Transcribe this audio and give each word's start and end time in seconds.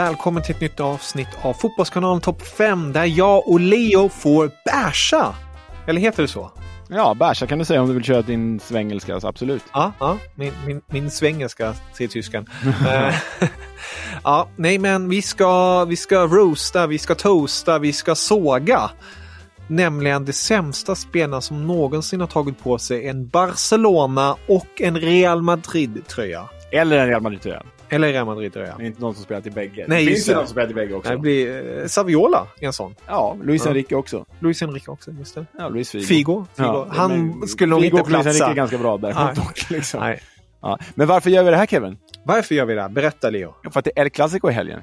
Välkommen 0.00 0.42
till 0.42 0.54
ett 0.54 0.60
nytt 0.60 0.80
avsnitt 0.80 1.28
av 1.42 1.52
Fotbollskanalen 1.52 2.20
Topp 2.20 2.42
5 2.42 2.92
där 2.92 3.04
jag 3.04 3.48
och 3.48 3.60
Leo 3.60 4.08
får 4.08 4.50
bärsa. 4.64 5.34
Eller 5.86 6.00
heter 6.00 6.22
det 6.22 6.28
så? 6.28 6.50
Ja, 6.88 7.14
bärsa 7.14 7.46
kan 7.46 7.58
du 7.58 7.64
säga 7.64 7.82
om 7.82 7.88
du 7.88 7.94
vill 7.94 8.04
köra 8.04 8.22
din 8.22 8.60
svengelska, 8.60 9.20
absolut. 9.22 9.62
Ja, 9.72 9.92
ja 10.00 10.18
min, 10.34 10.52
min, 10.66 10.82
min 10.86 11.10
svengelska, 11.10 11.74
säger 11.92 12.08
tyskan. 12.08 12.46
Eh, 12.88 13.14
ja, 14.24 14.48
nej 14.56 14.78
men 14.78 15.08
vi 15.08 15.22
ska, 15.22 15.84
vi 15.84 15.96
ska 15.96 16.26
roasta, 16.26 16.86
vi 16.86 16.98
ska 16.98 17.14
toasta, 17.14 17.78
vi 17.78 17.92
ska 17.92 18.14
såga. 18.14 18.90
Nämligen 19.66 20.24
de 20.24 20.32
sämsta 20.32 20.94
spelarna 20.94 21.40
som 21.40 21.66
någonsin 21.66 22.20
har 22.20 22.28
tagit 22.28 22.62
på 22.62 22.78
sig 22.78 23.08
en 23.08 23.28
Barcelona 23.28 24.36
och 24.48 24.80
en 24.80 24.96
Real 24.96 25.42
Madrid-tröja. 25.42 26.48
Eller 26.72 26.98
en 26.98 27.06
Real 27.06 27.22
Madrid-tröja. 27.22 27.62
Eller 27.90 28.12
Real 28.12 28.26
Madrid-tröja. 28.26 28.74
Det 28.78 28.82
är 28.82 28.86
inte 28.86 29.00
någon 29.00 29.14
som 29.14 29.24
spelar 29.24 29.40
till 29.40 29.52
bägge. 29.52 29.84
Nej, 29.88 30.04
det 30.04 30.10
finns 30.12 30.28
ju 30.28 30.34
någon 30.34 30.46
som 30.46 30.52
spelar 30.52 30.66
till 30.66 30.76
bägge 30.76 30.94
också. 30.94 31.10
Det 31.10 31.18
blir 31.18 31.78
eh, 31.80 31.86
Saviola, 31.86 32.46
en 32.60 32.72
sån. 32.72 32.94
Ja, 33.06 33.36
Luis. 33.42 33.66
Enrique 33.66 33.96
också. 33.96 34.26
Luis 34.40 34.62
Enrique 34.62 34.92
också, 34.92 35.10
just 35.10 35.34
det. 35.34 35.46
Ja, 35.58 35.68
Luis 35.68 35.90
Figo. 35.90 36.02
Figo. 36.04 36.46
Figo. 36.56 36.66
Ja, 36.66 36.86
Han 36.90 37.10
men 37.38 37.48
skulle 37.48 37.70
nog 37.70 37.84
inte 37.84 38.00
och 38.02 38.10
Luis 38.10 38.26
Enrique 38.26 38.38
platsa. 38.38 38.50
är 38.50 38.54
ganska 38.54 38.78
bra 38.78 38.96
där. 38.96 39.14
Nej. 39.14 39.34
dock, 39.34 39.70
liksom. 39.70 40.00
Nej. 40.00 40.20
Ja. 40.62 40.78
Men 40.94 41.06
varför 41.06 41.30
gör 41.30 41.42
vi 41.44 41.50
det 41.50 41.56
här 41.56 41.66
Kevin? 41.66 41.96
Varför 42.24 42.54
gör 42.54 42.64
vi 42.64 42.74
det? 42.74 42.82
här? 42.82 42.88
Berätta 42.88 43.30
Leo. 43.30 43.54
Ja, 43.62 43.70
För 43.70 43.78
att 43.78 43.84
det 43.84 43.92
är 43.96 44.02
El 44.02 44.10
Clasico 44.10 44.50
i 44.50 44.52
helgen. 44.52 44.82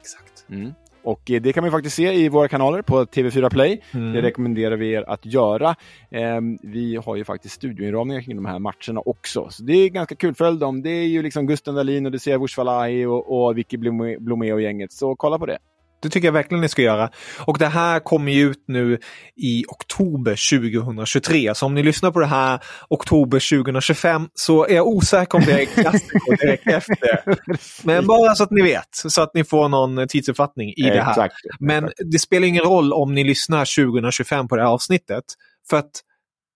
Exakt. 0.00 0.44
Mm. 0.50 0.72
Och 1.04 1.30
eh, 1.30 1.42
det 1.42 1.52
kan 1.52 1.64
man 1.64 1.70
faktiskt 1.70 1.96
se 1.96 2.12
i 2.12 2.28
våra 2.28 2.48
kanaler 2.48 2.82
på 2.82 3.04
TV4 3.04 3.50
Play. 3.50 3.82
Mm. 3.94 4.12
Det 4.12 4.22
rekommenderar 4.22 4.76
vi 4.76 4.92
er 4.92 5.02
att 5.02 5.26
göra. 5.26 5.74
Ehm, 6.10 6.58
vi 6.62 6.96
har 6.96 7.16
ju 7.16 7.24
faktiskt 7.24 7.54
studioinramningar 7.54 8.22
kring 8.22 8.36
de 8.36 8.44
här 8.44 8.58
matcherna 8.58 9.00
också. 9.04 9.48
Så 9.50 9.62
det 9.62 9.72
är 9.72 9.88
ganska 9.88 10.14
kul. 10.14 10.34
Följ 10.34 10.58
dem. 10.58 10.82
Det 10.82 10.90
är 10.90 11.06
ju 11.06 11.22
liksom 11.22 11.46
Gusten 11.46 11.74
Dahlin 11.74 12.06
och 12.06 12.12
det 12.12 12.18
ser 12.18 12.38
Vushvalahi 12.38 13.04
och, 13.04 13.46
och 13.46 13.58
Vicky 13.58 13.76
Blomé 14.18 14.52
och 14.52 14.60
gänget. 14.60 14.92
Så 14.92 15.16
kolla 15.16 15.38
på 15.38 15.46
det. 15.46 15.58
Det 16.02 16.08
tycker 16.08 16.28
jag 16.28 16.32
verkligen 16.32 16.60
ni 16.60 16.68
ska 16.68 16.82
göra. 16.82 17.10
Och 17.38 17.58
det 17.58 17.66
här 17.66 18.00
kommer 18.00 18.32
ju 18.32 18.50
ut 18.50 18.64
nu 18.68 18.98
i 19.36 19.64
oktober 19.68 20.60
2023. 20.60 21.54
Så 21.54 21.66
om 21.66 21.74
ni 21.74 21.82
lyssnar 21.82 22.10
på 22.10 22.20
det 22.20 22.26
här 22.26 22.60
oktober 22.88 23.62
2025 23.62 24.28
så 24.34 24.66
är 24.66 24.74
jag 24.74 24.86
osäker 24.86 25.38
om 25.38 25.44
det 25.44 25.62
är 25.62 25.66
klassiker 25.66 26.36
direkt 26.36 26.66
efter. 26.66 27.38
Men 27.86 28.06
bara 28.06 28.34
så 28.34 28.42
att 28.44 28.50
ni 28.50 28.62
vet, 28.62 28.88
så 28.92 29.22
att 29.22 29.34
ni 29.34 29.44
får 29.44 29.68
någon 29.68 30.08
tidsuppfattning 30.08 30.68
i 30.68 30.82
det 30.82 31.02
här. 31.02 31.30
Men 31.60 31.90
det 32.12 32.18
spelar 32.18 32.46
ingen 32.46 32.64
roll 32.64 32.92
om 32.92 33.14
ni 33.14 33.24
lyssnar 33.24 33.84
2025 33.84 34.48
på 34.48 34.56
det 34.56 34.62
här 34.62 34.70
avsnittet. 34.70 35.24
För 35.70 35.76
att 35.76 35.90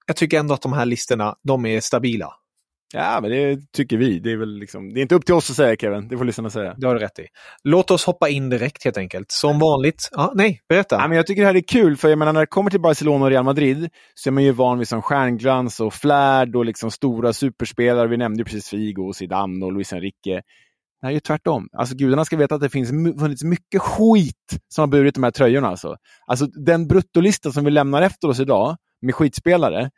jag 0.07 0.17
tycker 0.17 0.39
ändå 0.39 0.55
att 0.55 0.63
de 0.63 0.73
här 0.73 0.87
listorna, 0.87 1.35
de 1.43 1.67
är 1.67 1.81
stabila. 1.81 2.33
Ja, 2.97 3.19
men 3.21 3.31
det 3.31 3.73
tycker 3.73 3.97
vi. 3.97 4.19
Det 4.19 4.33
är 4.33 4.37
väl 4.37 4.59
liksom, 4.59 4.95
det 4.95 5.01
är 5.01 5.03
inte 5.03 5.15
upp 5.15 5.25
till 5.25 5.35
oss 5.35 5.51
att 5.51 5.57
säga 5.57 5.77
Kevin. 5.77 6.09
Det 6.09 6.19
får 6.19 6.25
lyssnarna 6.25 6.51
säga. 6.51 6.75
Det 6.79 6.87
har 6.87 6.95
du 6.95 7.01
rätt 7.01 7.19
i. 7.19 7.27
Låt 7.65 7.91
oss 7.91 8.05
hoppa 8.05 8.29
in 8.29 8.51
direkt 8.51 8.85
helt 8.85 8.97
enkelt. 8.97 9.31
Som 9.31 9.59
vanligt. 9.59 10.09
Ja, 10.13 10.33
nej, 10.35 10.61
berätta. 10.69 10.97
Ja, 10.97 11.09
men 11.09 11.17
jag 11.17 11.27
tycker 11.27 11.43
det 11.43 11.49
här 11.49 11.55
är 11.55 11.61
kul, 11.61 11.97
för 11.97 12.09
jag 12.09 12.19
menar, 12.19 12.33
när 12.33 12.41
det 12.41 12.47
kommer 12.47 12.71
till 12.71 12.81
Barcelona 12.81 13.25
och 13.25 13.31
Real 13.31 13.45
Madrid 13.45 13.89
så 14.15 14.31
är 14.31 14.33
man 14.33 14.45
ju 14.45 14.53
van 14.53 14.79
vid 14.79 14.89
som 14.89 15.03
stjärnglans 15.03 15.81
och 15.81 15.95
flärd 15.95 16.57
och 16.57 16.65
liksom 16.65 16.91
stora 16.91 17.33
superspelare. 17.33 18.09
Vi 18.09 18.17
nämnde 18.17 18.41
ju 18.41 18.45
precis 18.45 18.69
Figo, 18.69 19.13
Zidane 19.13 19.65
och 19.65 19.73
Luis 19.73 19.93
Enrique. 19.93 20.43
Det 21.01 21.07
här 21.07 21.11
är 21.11 21.15
ju 21.15 21.21
tvärtom. 21.21 21.69
Alltså 21.73 21.95
gudarna 21.95 22.25
ska 22.25 22.37
veta 22.37 22.55
att 22.55 22.61
det 22.61 22.69
finns 22.69 22.91
funnits 23.21 23.45
mycket 23.45 23.83
skit 23.83 24.59
som 24.69 24.83
har 24.83 24.87
burit 24.87 25.15
de 25.15 25.25
här 25.25 25.31
tröjorna. 25.31 25.69
Alltså. 25.69 25.97
Alltså 26.27 26.47
den 26.47 26.87
bruttolista 26.87 27.53
som 27.53 27.65
vi 27.65 27.71
lämnar 27.71 28.03
efter 28.03 28.29
oss 28.29 28.41
idag 28.41 28.77
med 29.03 29.15
skitspelare, 29.15 29.91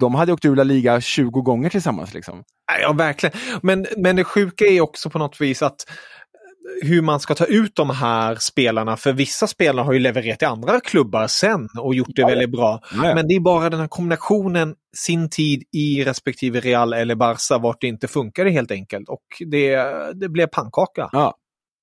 de 0.00 0.14
hade 0.14 0.32
åkt 0.32 0.44
ur 0.44 0.56
La 0.56 0.64
Liga 0.64 1.00
20 1.00 1.42
gånger 1.42 1.70
tillsammans. 1.70 2.14
Liksom. 2.14 2.44
Ja, 2.82 2.92
verkligen. 2.92 3.38
Men, 3.62 3.86
men 3.96 4.16
det 4.16 4.24
sjuka 4.24 4.64
är 4.64 4.80
också 4.80 5.10
på 5.10 5.18
något 5.18 5.40
vis 5.40 5.62
att 5.62 5.88
eh, 5.88 6.88
hur 6.88 7.02
man 7.02 7.20
ska 7.20 7.34
ta 7.34 7.44
ut 7.44 7.76
de 7.76 7.90
här 7.90 8.36
spelarna. 8.40 8.96
För 8.96 9.12
vissa 9.12 9.46
spelare 9.46 9.84
har 9.84 9.92
ju 9.92 9.98
levererat 9.98 10.42
i 10.42 10.44
andra 10.44 10.80
klubbar 10.80 11.26
sen 11.26 11.68
och 11.78 11.94
gjort 11.94 12.08
det 12.14 12.22
Ja, 12.22 12.28
väldigt 12.28 12.50
bra. 12.50 12.80
Ja, 12.94 13.08
ja. 13.08 13.14
Men 13.14 13.28
det 13.28 13.34
är 13.34 13.40
bara 13.40 13.70
den 13.70 13.80
här 13.80 13.88
kombinationen, 13.88 14.74
sin 14.96 15.30
tid 15.30 15.62
i 15.72 16.04
respektive 16.04 16.60
Real 16.60 16.92
eller 16.92 17.14
Barca, 17.14 17.58
vart 17.58 17.80
det 17.80 17.86
inte 17.86 18.08
funkade 18.08 18.50
helt 18.50 18.70
enkelt. 18.70 19.08
Och 19.08 19.24
det, 19.46 19.76
det 20.14 20.28
blev 20.28 20.46
pannkaka. 20.46 21.08
Ja, 21.12 21.34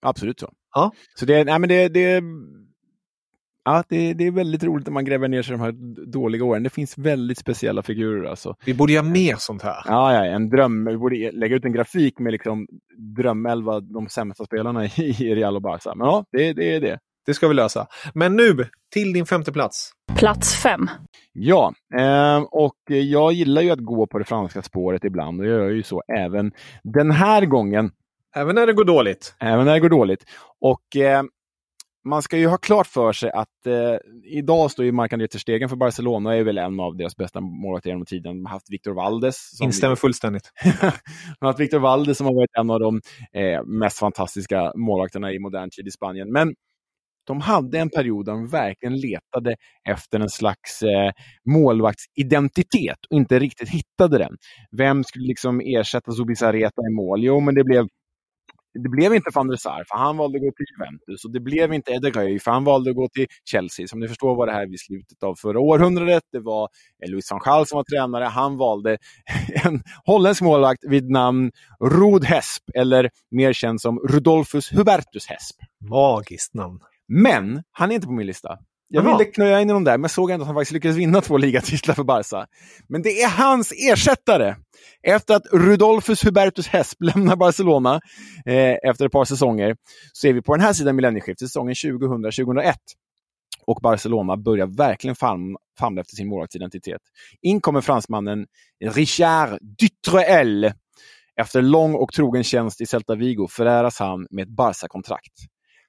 absolut 0.01 0.39
så. 0.39 0.49
Ja. 0.75 0.91
Så 1.15 1.25
det, 1.25 1.43
nej, 1.43 1.59
men 1.59 1.69
det, 1.69 1.87
det, 1.87 2.21
ja, 3.65 3.83
det, 3.89 4.13
det 4.13 4.27
är 4.27 4.31
väldigt 4.31 4.63
roligt 4.63 4.87
när 4.87 4.93
man 4.93 5.05
gräver 5.05 5.27
ner 5.27 5.41
sig 5.41 5.53
i 5.53 5.57
de 5.57 5.63
här 5.63 5.71
dåliga 6.11 6.43
åren. 6.43 6.63
Det 6.63 6.69
finns 6.69 6.97
väldigt 6.97 7.37
speciella 7.37 7.81
figurer. 7.81 8.29
Alltså. 8.29 8.55
Vi 8.65 8.73
borde 8.73 8.93
göra 8.93 9.03
mer 9.03 9.35
sånt 9.37 9.61
här. 9.61 9.83
Ja, 9.85 10.13
ja, 10.13 10.25
en 10.25 10.49
dröm. 10.49 10.85
Vi 10.85 10.97
borde 10.97 11.31
lägga 11.31 11.55
ut 11.55 11.65
en 11.65 11.73
grafik 11.73 12.19
med 12.19 12.31
liksom 12.31 12.67
drömelva, 13.17 13.79
de 13.79 14.07
sämsta 14.09 14.45
spelarna 14.45 14.85
i 14.85 15.35
Real 15.35 15.55
och 15.55 15.61
Barca. 15.61 15.95
Men 15.95 16.07
ja, 16.07 16.25
det, 16.31 16.53
det 16.53 16.75
är 16.75 16.81
det. 16.81 16.99
Det 17.25 17.33
ska 17.33 17.47
vi 17.47 17.53
lösa. 17.53 17.87
Men 18.13 18.35
nu, 18.35 18.65
till 18.93 19.13
din 19.13 19.25
femte 19.25 19.51
plats. 19.51 19.91
Plats 20.15 20.55
fem. 20.63 20.89
Ja, 21.33 21.73
eh, 21.97 22.37
och 22.51 22.75
jag 22.87 23.33
gillar 23.33 23.61
ju 23.61 23.71
att 23.71 23.79
gå 23.79 24.07
på 24.07 24.19
det 24.19 24.25
franska 24.25 24.61
spåret 24.61 25.03
ibland 25.03 25.39
och 25.39 25.45
jag 25.45 25.53
gör 25.53 25.69
ju 25.69 25.83
så 25.83 26.03
även 26.17 26.51
den 26.83 27.11
här 27.11 27.45
gången. 27.45 27.91
Även 28.35 28.55
när 28.55 28.67
det 28.67 28.73
går 28.73 28.85
dåligt. 28.85 29.35
Även 29.39 29.65
när 29.65 29.73
det 29.73 29.79
går 29.79 29.89
dåligt. 29.89 30.25
Och 30.61 30.95
eh, 30.95 31.23
man 32.05 32.21
ska 32.21 32.37
ju 32.37 32.47
ha 32.47 32.57
klart 32.57 32.87
för 32.87 33.13
sig 33.13 33.31
att 33.31 33.67
eh, 33.67 33.95
idag 34.23 34.71
står 34.71 34.85
ju 34.85 34.91
Marc-André 34.91 35.27
Ter 35.27 35.39
Stegen 35.39 35.69
för 35.69 35.75
Barcelona 35.75 36.29
och 36.29 36.35
är 36.35 36.43
väl 36.43 36.57
en 36.57 36.79
av 36.79 36.97
deras 36.97 37.15
bästa 37.15 37.41
målvakter 37.41 37.89
genom 37.89 38.05
tiden. 38.05 38.37
De 38.37 38.45
har 38.45 38.53
haft 38.53 38.71
Victor 38.71 38.93
Valdes. 38.93 39.61
Instämmer 39.61 39.95
fullständigt. 39.95 40.51
de 40.63 41.39
har 41.39 41.47
haft 41.47 41.59
Victor 41.59 41.79
Valdes 41.79 42.17
som 42.17 42.25
har 42.25 42.33
varit 42.33 42.57
en 42.59 42.69
av 42.69 42.79
de 42.79 43.01
eh, 43.33 43.63
mest 43.63 43.99
fantastiska 43.99 44.73
målvakterna 44.75 45.31
i 45.31 45.39
modern 45.39 45.69
tid 45.69 45.87
i 45.87 45.91
Spanien. 45.91 46.31
Men 46.31 46.53
de 47.27 47.41
hade 47.41 47.79
en 47.79 47.89
period 47.89 48.25
där 48.25 48.33
de 48.33 48.47
verkligen 48.47 48.95
letade 48.99 49.55
efter 49.89 50.19
en 50.19 50.29
slags 50.29 50.81
eh, 50.81 51.11
målvaktsidentitet 51.49 53.05
och 53.09 53.17
inte 53.17 53.39
riktigt 53.39 53.69
hittade 53.69 54.17
den. 54.17 54.37
Vem 54.77 55.03
skulle 55.03 55.27
liksom 55.27 55.61
ersätta 55.61 56.11
Zubizarreta 56.11 56.81
i 56.91 56.95
mål? 56.95 57.23
Jo, 57.23 57.39
men 57.39 57.55
det 57.55 57.63
blev 57.63 57.87
det 58.83 58.89
blev 58.89 59.15
inte 59.15 59.29
van 59.33 59.47
der 59.47 59.55
Sar, 59.55 59.83
för 59.87 59.97
han 59.97 60.17
valde 60.17 60.37
att 60.37 60.41
gå 60.41 60.51
till 60.51 60.65
Juventus. 60.77 61.25
Och 61.25 61.31
det 61.31 61.39
blev 61.39 61.73
inte 61.73 61.91
Ederöj, 61.91 62.39
för 62.39 62.51
han 62.51 62.63
valde 62.63 62.89
att 62.89 62.95
gå 62.95 63.07
till 63.09 63.27
Chelsea. 63.45 63.87
Som 63.87 63.99
ni 63.99 64.07
förstår 64.07 64.35
var 64.35 64.47
det 64.47 64.53
här 64.53 64.67
vid 64.67 64.79
slutet 64.79 65.23
av 65.23 65.35
förra 65.35 65.59
århundradet. 65.59 66.23
Det 66.31 66.39
var 66.39 66.69
Louis 67.07 67.31
van 67.31 67.39
Gaal 67.45 67.67
som 67.67 67.75
var 67.75 67.83
tränare. 67.83 68.23
Han 68.23 68.57
valde 68.57 68.97
en 69.65 69.83
holländsk 70.05 70.41
målvakt 70.41 70.83
vid 70.87 71.09
namn 71.09 71.51
Rod 71.81 72.25
Hesp, 72.25 72.63
eller 72.75 73.09
mer 73.31 73.53
känd 73.53 73.81
som 73.81 73.99
Rudolfus 73.99 74.71
Hubertus 74.71 75.27
Hesp. 75.27 75.55
Magiskt 75.89 76.53
namn. 76.53 76.79
Men 77.07 77.63
han 77.71 77.91
är 77.91 77.95
inte 77.95 78.07
på 78.07 78.13
min 78.13 78.27
lista. 78.27 78.57
Jag 78.87 79.01
ville 79.01 79.25
knöja 79.25 79.61
in 79.61 79.69
i 79.69 79.73
dem 79.73 79.83
där, 79.83 79.97
men 79.97 80.09
såg 80.09 80.31
ändå 80.31 80.43
att 80.43 80.47
han 80.47 80.55
faktiskt 80.55 80.71
lyckades 80.71 80.97
vinna 80.97 81.21
två 81.21 81.37
ligatitlar 81.37 81.95
för 81.95 82.03
Barca. 82.03 82.47
Men 82.87 83.01
det 83.01 83.21
är 83.21 83.29
hans 83.29 83.73
ersättare! 83.91 84.55
Efter 85.03 85.35
att 85.35 85.45
Rudolfus 85.53 86.25
Hubertus 86.25 86.67
Hesp 86.67 87.01
lämnar 87.01 87.35
Barcelona 87.35 88.01
eh, 88.45 88.89
efter 88.89 89.05
ett 89.05 89.11
par 89.11 89.25
säsonger, 89.25 89.75
så 90.13 90.27
är 90.27 90.33
vi 90.33 90.41
på 90.41 90.55
den 90.55 90.65
här 90.65 90.73
sidan 90.73 90.95
millennieskiftet, 90.95 91.47
säsongen 91.47 91.73
2000-2001. 91.73 92.73
Och 93.67 93.79
Barcelona 93.81 94.37
börjar 94.37 94.67
verkligen 94.67 95.15
famla 95.15 95.59
fam 95.79 95.97
efter 95.97 96.15
sin 96.15 96.27
målvaktsidentitet. 96.27 97.01
In 97.41 97.61
kommer 97.61 97.81
fransmannen 97.81 98.45
Richard 98.85 99.59
Dutruel. 99.61 100.71
Efter 101.41 101.61
lång 101.61 101.95
och 101.95 102.13
trogen 102.13 102.43
tjänst 102.43 102.81
i 102.81 102.85
Celta 102.85 103.15
Vigo 103.15 103.47
föräras 103.47 103.99
han 103.99 104.27
med 104.29 104.43
ett 104.43 104.55
Barca-kontrakt. 104.55 105.33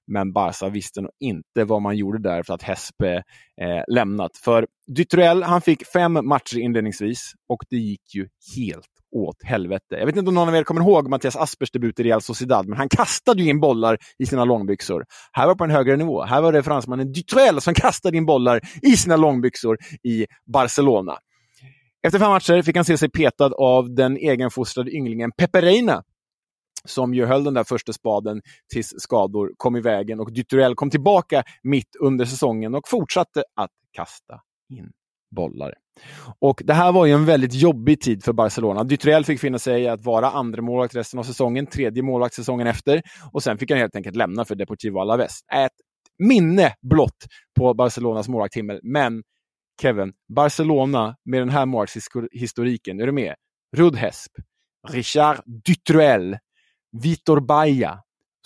Men 0.07 0.33
Barca 0.33 0.69
visste 0.69 1.01
nog 1.01 1.11
inte 1.21 1.65
vad 1.65 1.83
man 1.83 1.97
gjorde 1.97 2.19
där 2.19 2.43
för 2.43 2.55
att 2.55 2.63
Hespe 2.63 3.15
eh, 3.63 3.83
lämnat. 3.89 4.37
För 4.37 4.67
Dutruel, 4.97 5.43
han 5.43 5.61
fick 5.61 5.87
fem 5.87 6.13
matcher 6.13 6.59
inledningsvis 6.59 7.33
och 7.49 7.63
det 7.71 7.77
gick 7.77 8.15
ju 8.15 8.29
helt 8.57 8.87
åt 9.17 9.43
helvete. 9.43 9.85
Jag 9.89 10.07
vet 10.07 10.17
inte 10.17 10.29
om 10.29 10.35
någon 10.35 10.49
av 10.49 10.57
er 10.57 10.65
kommer 10.65 10.81
ihåg 10.81 11.09
Mattias 11.09 11.37
Aspers 11.37 11.71
debut 11.71 12.01
i 12.01 12.03
Real 12.03 12.23
Sociedad, 12.23 12.69
men 12.69 12.79
han 12.79 12.89
kastade 12.89 13.43
ju 13.43 13.51
in 13.51 13.61
bollar 13.61 13.99
i 14.19 14.27
sina 14.27 14.45
långbyxor. 14.45 15.05
Här 15.33 15.47
var 15.47 15.55
det 15.55 15.59
på 15.59 15.65
en 15.65 15.71
högre 15.71 15.97
nivå. 15.97 16.25
Här 16.25 16.43
var 16.43 16.53
det 16.53 16.63
fransmannen 16.63 17.13
Dutruel 17.13 17.61
som 17.61 17.75
kastade 17.75 18.17
in 18.17 18.27
bollar 18.27 18.61
i 18.83 18.97
sina 18.97 19.17
långbyxor 19.17 19.79
i 20.03 20.27
Barcelona. 20.53 21.19
Efter 22.07 22.19
fem 22.19 22.31
matcher 22.31 22.63
fick 22.63 22.77
han 22.77 22.85
se 22.85 22.99
sig 22.99 23.11
petad 23.11 23.53
av 23.59 23.95
den 23.95 24.17
egenfostrade 24.17 24.91
ynglingen 24.91 25.33
Pepe 25.39 25.63
Reina 25.63 26.03
som 26.85 27.15
ju 27.15 27.27
höll 27.27 27.45
den 27.45 27.55
där 27.55 27.65
första 27.65 27.93
spaden 27.93 28.43
tills 28.73 28.95
skador 28.99 29.53
kom 29.57 29.77
i 29.77 29.81
vägen 29.81 30.21
och 30.21 30.33
Dutruel 30.33 30.75
kom 30.75 30.91
tillbaka 30.91 31.43
mitt 31.63 31.97
under 32.01 32.25
säsongen 32.25 32.75
och 32.75 32.89
fortsatte 32.89 33.45
att 33.57 33.71
kasta 33.93 34.41
in 34.73 34.91
bollar. 35.37 35.75
Och 36.41 36.63
Det 36.65 36.75
här 36.75 36.93
var 36.93 37.07
ju 37.07 37.13
en 37.13 37.25
väldigt 37.25 37.55
jobbig 37.55 38.01
tid 38.01 38.25
för 38.25 38.33
Barcelona. 38.33 38.85
Dutruel 38.85 39.25
fick 39.25 39.41
finna 39.41 39.59
sig 39.59 39.83
i 39.83 39.89
att 39.89 40.05
vara 40.05 40.31
andra 40.31 40.63
målvakt 40.63 40.95
resten 40.95 41.19
av 41.19 41.25
säsongen, 41.25 41.67
tredje 41.67 42.03
målvakt 42.03 42.35
säsongen 42.35 42.67
efter 42.67 43.03
och 43.33 43.43
sen 43.43 43.59
fick 43.59 43.71
han 43.71 43.79
helt 43.79 43.97
enkelt 43.97 44.17
lämna 44.17 44.45
för 44.45 44.55
Deportivo 44.55 44.99
Alaves. 44.99 45.41
Ett 45.55 45.73
minne 46.19 46.75
blott 46.83 47.27
på 47.59 47.75
Barcelonas 47.75 48.29
målvaktshimmel, 48.29 48.81
men 48.83 49.23
Kevin, 49.83 50.13
Barcelona 50.35 51.17
med 51.25 51.41
den 51.41 51.51
här 51.51 51.67
målvaktshistoriken, 51.67 53.01
är 53.01 53.07
du 53.07 53.13
med? 53.13 53.35
Rud 53.77 53.97
Hesp, 53.97 54.33
Richard 54.89 55.41
Dutruel, 55.47 56.37
Vitor 57.03 57.41
Baia, 57.41 57.99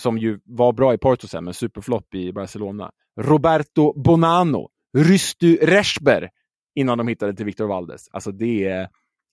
som 0.03 0.19
ju 0.19 0.41
var 0.45 0.73
bra 0.73 0.95
i 0.95 0.99
Porto 0.99 1.29
sen, 1.29 1.45
men 1.45 1.55
superflopp 1.55 2.15
i 2.15 2.33
Barcelona. 2.33 2.91
Roberto 3.21 3.93
Bonano, 4.01 4.69
Rysty 4.99 5.57
Reschber, 5.63 6.31
innan 6.75 6.99
de 6.99 7.09
hittade 7.09 7.35
till 7.35 7.47
Victor 7.47 7.67
Valdes. 7.67 8.09
Alltså 8.11 8.33
det 8.33 8.65
är 8.65 8.89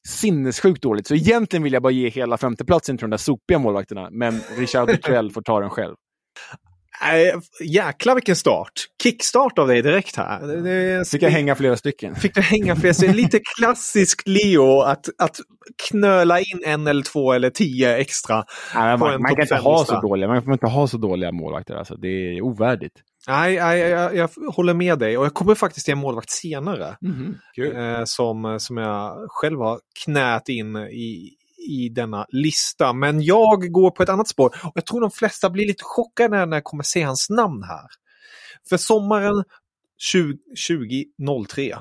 sinnessjukt 0.08 0.82
dåligt. 0.82 1.08
Så 1.08 1.16
egentligen 1.16 1.64
vill 1.64 1.74
jag 1.74 1.84
bara 1.84 1.92
ge 1.92 2.10
hela 2.10 2.38
femteplatsen 2.38 2.98
till 2.98 3.04
de 3.04 3.10
där 3.10 3.18
sopiga 3.18 3.60
målvakterna, 3.60 4.10
men 4.12 4.40
Richard 4.58 4.88
Dutrell 4.92 5.32
får 5.32 5.42
ta 5.42 5.60
den 5.60 5.70
själv. 5.70 5.96
Äh, 7.02 7.40
jäklar 7.68 8.16
vilken 8.16 8.36
start! 8.36 8.72
Kickstart 9.04 9.60
av 9.60 9.68
dig 9.68 9.82
direkt 9.82 10.16
här. 10.16 10.48
Det, 10.48 11.10
fick 11.10 11.22
jag 11.22 11.30
hänga 11.30 11.56
flera 11.56 11.78
stycken. 11.78 12.16
Fick 12.16 12.36
du 12.36 12.42
hänga 12.42 12.76
flera 12.76 12.94
stycken. 12.94 13.16
Lite 13.16 13.40
klassiskt 13.58 14.28
Leo 14.28 14.82
att, 14.82 15.06
att 15.18 15.38
knöla 15.90 16.40
in 16.40 16.62
en 16.66 16.88
eller 16.88 17.04
två 17.04 17.34
eller 17.34 17.50
tio 17.50 17.98
extra. 17.98 18.44
Nej, 18.76 18.98
man, 18.98 19.22
man 19.22 19.36
kan 19.36 19.42
inte 19.42 19.56
ha 19.56 19.86
så 19.86 20.02
dåliga, 20.02 20.28
man 20.28 20.44
får 20.44 20.54
inte 20.54 20.68
ha 20.68 20.88
så 20.88 20.98
dåliga 20.98 21.32
målvakter. 21.32 21.76
Alltså. 21.76 21.96
Det 21.96 22.08
är 22.08 22.42
ovärdigt. 22.42 22.94
Nej, 23.28 23.56
nej 23.56 23.80
jag, 23.80 24.16
jag, 24.16 24.30
håller 24.54 24.74
med 24.74 25.00
dig 25.00 25.18
och 25.18 25.26
jag 25.26 25.34
kommer 25.34 25.56
faktiskt 25.56 25.86
till 25.86 25.92
en 25.92 25.98
målvakt 25.98 26.30
senare. 26.30 26.98
Mm, 27.02 27.36
eh, 27.76 28.02
som, 28.06 28.60
som 28.60 28.78
jag 28.78 29.26
själv 29.30 29.60
har 29.60 29.80
knät 30.06 30.50
in 30.50 30.78
i, 30.78 31.34
i 31.68 31.90
denna 31.90 32.26
lista. 32.30 32.94
Men 32.94 33.22
jag 33.22 33.72
går 33.72 33.92
på 33.92 34.04
ett 34.04 34.10
annat 34.10 34.28
spår 34.28 34.56
och 34.64 34.72
jag 34.76 34.86
tror 34.86 35.02
de 35.02 35.12
flesta 35.12 35.50
blir 35.50 35.68
lite 35.68 35.84
chockade 35.84 36.46
när 36.46 36.58
jag 36.58 36.64
kommer 36.64 36.84
se 36.84 37.02
hans 37.02 37.30
namn 37.30 37.64
här. 37.64 37.88
För 38.70 38.78
sommaren 38.78 39.44
20, 39.98 40.38
2003, 41.18 41.72
eh, 41.72 41.80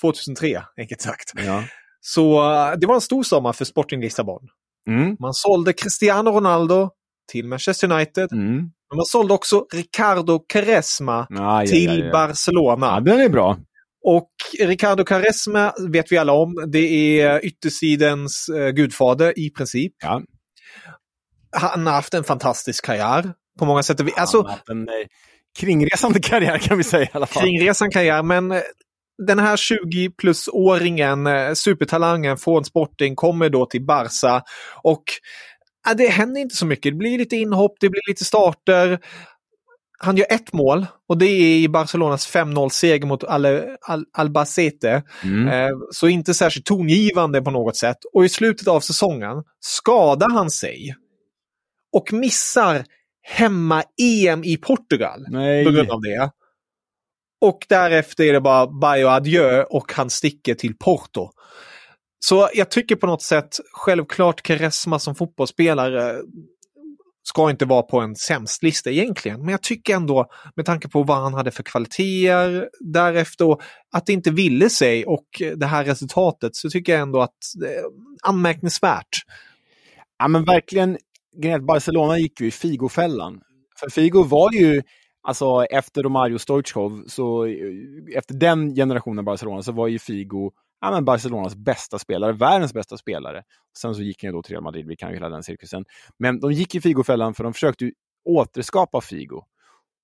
2003 0.00 0.62
enkelt 0.76 1.00
sagt. 1.00 1.32
Ja. 1.34 1.64
Så 2.00 2.52
eh, 2.52 2.72
det 2.78 2.86
var 2.86 2.94
en 2.94 3.00
stor 3.00 3.22
sommar 3.22 3.52
för 3.52 3.64
Sporting 3.64 4.00
Lissabon. 4.00 4.48
Mm. 4.86 5.16
Man 5.20 5.34
sålde 5.34 5.72
Cristiano 5.72 6.30
Ronaldo 6.30 6.90
till 7.32 7.48
Manchester 7.48 7.92
United. 7.92 8.32
Mm. 8.32 8.54
Men 8.90 8.96
man 8.96 9.06
sålde 9.06 9.34
också 9.34 9.66
Ricardo 9.72 10.38
Quaresma 10.38 11.26
ah, 11.38 11.66
till 11.66 11.84
ja, 11.84 11.94
ja, 11.94 12.04
ja. 12.04 12.12
Barcelona. 12.12 12.86
Ja, 12.86 13.00
den 13.00 13.20
är 13.20 13.28
bra. 13.28 13.58
Och 14.04 14.30
Ricardo 14.60 15.04
Quaresma 15.04 15.72
vet 15.88 16.12
vi 16.12 16.18
alla 16.18 16.32
om. 16.32 16.64
Det 16.66 17.20
är 17.20 17.44
yttersidens 17.44 18.48
eh, 18.48 18.70
gudfader 18.70 19.38
i 19.38 19.50
princip. 19.50 19.92
Ja. 20.02 20.22
Han 21.56 21.86
har 21.86 21.94
haft 21.94 22.14
en 22.14 22.24
fantastisk 22.24 22.84
karriär 22.84 23.32
på 23.58 23.64
många 23.64 23.82
sätt. 23.82 24.00
Alltså, 24.16 24.36
Han 24.36 24.46
har 24.46 24.52
haft 24.52 24.68
en 24.68 24.88
eh, 24.88 24.94
kringresande 25.58 26.20
karriär 26.20 26.58
kan 26.58 26.78
vi 26.78 26.84
säga 26.84 27.04
i 27.04 27.10
alla 27.12 27.26
fall. 27.26 27.42
Kringresan 27.42 27.90
karriär, 27.90 28.22
men 28.22 28.52
eh, 28.52 28.60
den 29.26 29.38
här 29.38 29.56
20 29.56 30.10
plus-åringen, 30.10 31.28
supertalangen 31.56 32.36
från 32.36 32.64
Sporting, 32.64 33.16
kommer 33.16 33.48
då 33.48 33.66
till 33.66 33.84
Barca. 33.86 34.42
Och 34.82 35.04
det 35.96 36.08
händer 36.08 36.40
inte 36.40 36.56
så 36.56 36.66
mycket. 36.66 36.92
Det 36.92 36.98
blir 36.98 37.18
lite 37.18 37.36
inhopp, 37.36 37.76
det 37.80 37.88
blir 37.88 38.08
lite 38.08 38.24
starter. 38.24 38.98
Han 39.98 40.16
gör 40.16 40.26
ett 40.30 40.52
mål 40.52 40.86
och 41.08 41.18
det 41.18 41.26
är 41.26 41.56
i 41.56 41.68
Barcelonas 41.68 42.34
5-0-seger 42.34 43.06
mot 43.06 43.24
Al 43.24 43.46
Al 43.80 44.04
Albacete. 44.12 45.02
Mm. 45.22 45.48
Eh, 45.48 45.76
så 45.90 46.08
inte 46.08 46.34
särskilt 46.34 46.66
tongivande 46.66 47.42
på 47.42 47.50
något 47.50 47.76
sätt. 47.76 47.96
Och 48.12 48.24
i 48.24 48.28
slutet 48.28 48.68
av 48.68 48.80
säsongen 48.80 49.42
skadar 49.60 50.30
han 50.30 50.50
sig 50.50 50.94
och 51.92 52.12
missar 52.12 52.84
hemma-EM 53.22 54.44
i 54.44 54.56
Portugal 54.56 55.24
Nej. 55.28 55.64
på 55.64 55.70
grund 55.70 55.90
av 55.90 56.00
det. 56.00 56.30
Och 57.40 57.66
därefter 57.68 58.24
är 58.24 58.32
det 58.32 58.40
bara 58.40 58.66
bye 58.66 59.04
och 59.04 59.12
adjö 59.12 59.62
och 59.62 59.92
han 59.92 60.10
sticker 60.10 60.54
till 60.54 60.76
Porto. 60.78 61.30
Så 62.18 62.48
jag 62.54 62.70
tycker 62.70 62.96
på 62.96 63.06
något 63.06 63.22
sätt, 63.22 63.60
självklart 63.72 64.46
Keresma 64.46 64.98
som 64.98 65.14
fotbollsspelare 65.14 66.16
ska 67.26 67.50
inte 67.50 67.64
vara 67.64 67.82
på 67.82 68.00
en 68.00 68.16
sämst 68.16 68.62
lista 68.62 68.90
egentligen. 68.90 69.40
Men 69.40 69.48
jag 69.48 69.62
tycker 69.62 69.94
ändå, 69.94 70.26
med 70.56 70.66
tanke 70.66 70.88
på 70.88 71.02
vad 71.02 71.16
han 71.16 71.34
hade 71.34 71.50
för 71.50 71.62
kvaliteter 71.62 72.68
därefter 72.80 73.48
och 73.48 73.62
att 73.92 74.06
det 74.06 74.12
inte 74.12 74.30
ville 74.30 74.70
sig 74.70 75.04
och 75.06 75.26
det 75.56 75.66
här 75.66 75.84
resultatet 75.84 76.56
så 76.56 76.70
tycker 76.70 76.92
jag 76.92 77.02
ändå 77.02 77.20
att 77.20 77.38
det 77.60 77.74
är 77.74 77.84
anmärkningsvärt. 78.22 79.22
Ja 80.18 80.28
men 80.28 80.44
verkligen, 80.44 80.98
Barcelona 81.60 82.18
gick 82.18 82.40
ju 82.40 82.46
i 82.46 82.50
Figo-fällan. 82.50 83.40
För 83.80 83.90
Figo 83.90 84.22
var 84.22 84.52
ju, 84.52 84.82
alltså 85.22 85.64
efter 85.64 86.02
Romario 86.02 86.38
Stoichkov, 86.38 87.04
så 87.06 87.46
eh, 87.46 87.54
efter 88.16 88.34
den 88.34 88.74
generationen 88.74 89.24
Barcelona 89.24 89.62
så 89.62 89.72
var 89.72 89.88
ju 89.88 89.98
Figo 89.98 90.52
ja, 90.84 90.90
men 90.90 91.04
Barcelonas 91.04 91.56
bästa 91.56 91.98
spelare, 91.98 92.32
världens 92.32 92.74
bästa 92.74 92.96
spelare. 92.96 93.42
Sen 93.78 93.94
så 93.94 94.02
gick 94.02 94.22
han 94.22 94.28
ju 94.28 94.32
då 94.32 94.42
till 94.42 94.52
Real 94.52 94.62
Madrid, 94.62 94.86
vi 94.86 94.96
kan 94.96 95.08
ju 95.08 95.14
hela 95.14 95.28
den 95.28 95.42
cirkusen. 95.42 95.84
Men 96.18 96.40
de 96.40 96.52
gick 96.52 96.74
i 96.74 96.80
Figo-fällan 96.80 97.34
för 97.34 97.44
de 97.44 97.52
försökte 97.52 97.84
ju 97.84 97.92
återskapa 98.24 99.00
Figo. 99.00 99.42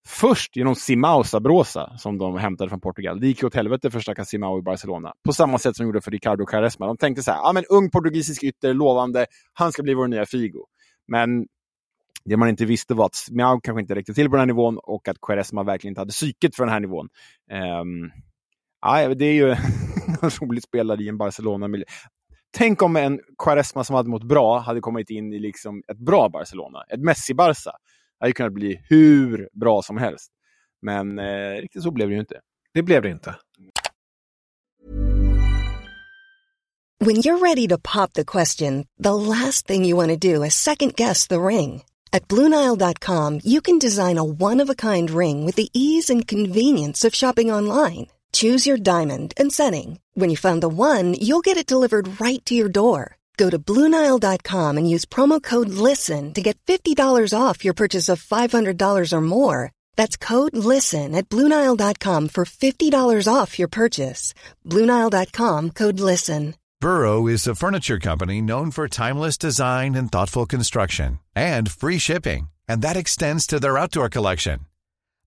Först 0.06 0.56
genom 0.56 0.74
Simao 0.74 1.24
Sabrosa 1.24 1.98
som 1.98 2.18
de 2.18 2.38
hämtade 2.38 2.70
från 2.70 2.80
Portugal. 2.80 3.20
Det 3.20 3.26
gick 3.26 3.42
ju 3.42 3.46
åt 3.46 3.54
helvete 3.54 3.90
för 3.90 4.00
stackars 4.00 4.28
Simao 4.28 4.58
i 4.58 4.62
Barcelona. 4.62 5.12
På 5.24 5.32
samma 5.32 5.58
sätt 5.58 5.76
som 5.76 5.84
de 5.84 5.88
gjorde 5.88 6.00
för 6.00 6.10
Ricardo 6.10 6.46
Quaresma. 6.46 6.86
De 6.86 6.96
tänkte 6.96 7.22
så 7.22 7.30
här, 7.30 7.38
ja 7.38 7.52
men 7.52 7.64
ung 7.64 7.90
portugisisk 7.90 8.42
ytter, 8.42 8.74
lovande, 8.74 9.26
han 9.52 9.72
ska 9.72 9.82
bli 9.82 9.94
vår 9.94 10.08
nya 10.08 10.26
Figo. 10.26 10.66
Men 11.08 11.46
Det 12.24 12.36
man 12.36 12.48
inte 12.48 12.64
visste 12.64 12.94
var 12.94 13.06
att 13.06 13.14
Smiao 13.14 13.60
kanske 13.60 13.80
inte 13.80 13.94
räckte 13.94 14.14
till 14.14 14.30
på 14.30 14.36
den 14.36 14.40
här 14.40 14.46
nivån 14.46 14.78
och 14.78 15.08
att 15.08 15.20
Quaresma 15.20 15.62
verkligen 15.62 15.90
inte 15.90 16.00
hade 16.00 16.12
psyket 16.12 16.56
för 16.56 16.64
den 16.64 16.72
här 16.72 16.80
nivån. 16.80 17.08
Um, 17.80 18.10
ja, 18.80 19.14
det 19.14 19.24
är 19.24 19.32
ju 19.32 19.50
en 20.22 20.30
rolig 20.40 20.62
spelare 20.62 21.02
i 21.02 21.08
en 21.08 21.18
Barcelona-miljö. 21.18 21.84
Tänk 22.52 22.82
om 22.82 22.96
en 22.96 23.20
Quaresma 23.38 23.84
som 23.84 23.96
hade 23.96 24.08
mått 24.08 24.24
bra 24.24 24.58
hade 24.58 24.80
kommit 24.80 25.10
in 25.10 25.32
i 25.32 25.38
liksom 25.38 25.82
ett 25.92 25.98
bra 25.98 26.28
Barcelona, 26.28 26.84
ett 26.88 27.00
Messi-Barca. 27.00 27.70
Det 27.70 28.24
hade 28.24 28.32
kunnat 28.32 28.52
bli 28.52 28.80
hur 28.88 29.48
bra 29.52 29.82
som 29.82 29.96
helst. 29.96 30.32
Men 30.82 31.18
eh, 31.18 31.60
riktigt 31.60 31.82
så 31.82 31.90
blev 31.90 32.08
det 32.08 32.14
ju 32.14 32.20
inte. 32.20 32.40
Det 32.74 32.82
blev 32.82 33.02
det 33.02 33.10
inte. 33.10 33.34
When 37.04 37.16
you're 37.16 37.38
ready 37.38 37.68
to 37.68 37.78
pop 37.78 38.12
the 38.12 38.24
question, 38.24 38.86
the 39.02 39.14
last 39.14 39.66
thing 39.66 39.88
you 39.88 39.96
want 39.96 40.10
to 40.10 40.34
do 40.34 40.44
is 40.44 40.54
second 40.54 40.94
guess 40.96 41.28
the 41.28 41.40
ring. 41.40 41.82
At 42.12 42.28
BlueNile.com 42.28 43.40
you 43.44 43.60
can 43.60 43.78
design 43.78 44.18
a 44.18 44.24
one-of-a-kind 44.24 45.10
ring 45.10 45.46
with 45.46 45.56
the 45.56 45.68
ease 45.72 46.10
and 46.10 46.26
convenience 46.28 47.08
of 47.08 47.14
shopping 47.14 47.52
online. 47.52 48.06
Choose 48.32 48.66
your 48.66 48.76
diamond 48.76 49.32
and 49.38 49.50
setting. 49.50 49.98
When 50.12 50.28
you 50.28 50.36
find 50.36 50.62
the 50.62 50.68
one, 50.68 51.14
you'll 51.14 51.46
get 51.48 51.56
it 51.56 51.72
delivered 51.72 52.20
right 52.20 52.44
to 52.44 52.54
your 52.54 52.68
door. 52.68 53.16
Go 53.38 53.48
to 53.48 53.58
Bluenile.com 53.58 54.76
and 54.76 54.88
use 54.88 55.06
promo 55.06 55.42
code 55.42 55.70
LISTEN 55.70 56.34
to 56.34 56.42
get 56.42 56.58
$50 56.66 57.32
off 57.32 57.64
your 57.64 57.72
purchase 57.72 58.10
of 58.10 58.22
$500 58.22 59.12
or 59.12 59.20
more. 59.22 59.72
That's 59.96 60.18
code 60.18 60.54
LISTEN 60.54 61.14
at 61.14 61.30
Bluenile.com 61.30 62.28
for 62.28 62.44
$50 62.44 63.34
off 63.34 63.58
your 63.58 63.68
purchase. 63.68 64.34
Bluenile.com 64.66 65.70
code 65.70 66.00
LISTEN. 66.00 66.54
Burrow 66.80 67.26
is 67.26 67.46
a 67.46 67.54
furniture 67.54 67.98
company 67.98 68.40
known 68.40 68.70
for 68.70 68.88
timeless 68.88 69.36
design 69.36 69.94
and 69.94 70.10
thoughtful 70.10 70.46
construction 70.46 71.18
and 71.34 71.70
free 71.70 71.98
shipping, 71.98 72.50
and 72.66 72.80
that 72.80 72.96
extends 72.96 73.46
to 73.46 73.60
their 73.60 73.76
outdoor 73.76 74.08
collection. 74.08 74.60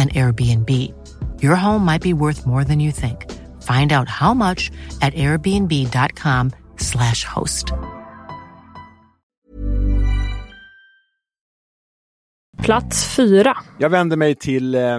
an 0.00 0.08
Airbnb. 0.08 0.70
Your 1.42 1.56
home 1.56 1.84
might 1.84 2.02
be 2.02 2.12
worth 2.12 2.46
more 2.46 2.64
than 2.64 2.80
you 2.80 2.92
think. 2.92 3.30
Find 3.62 3.92
out 3.92 4.08
how 4.08 4.34
much 4.34 4.70
at 5.00 5.14
airbnb.com 5.14 6.50
slash 6.76 7.24
host. 7.24 7.72
Plats 12.62 13.16
fyra. 13.16 13.56
Jag 13.78 13.90
vänder 13.90 14.16
mig 14.16 14.34
till 14.34 14.74
eh, 14.74 14.98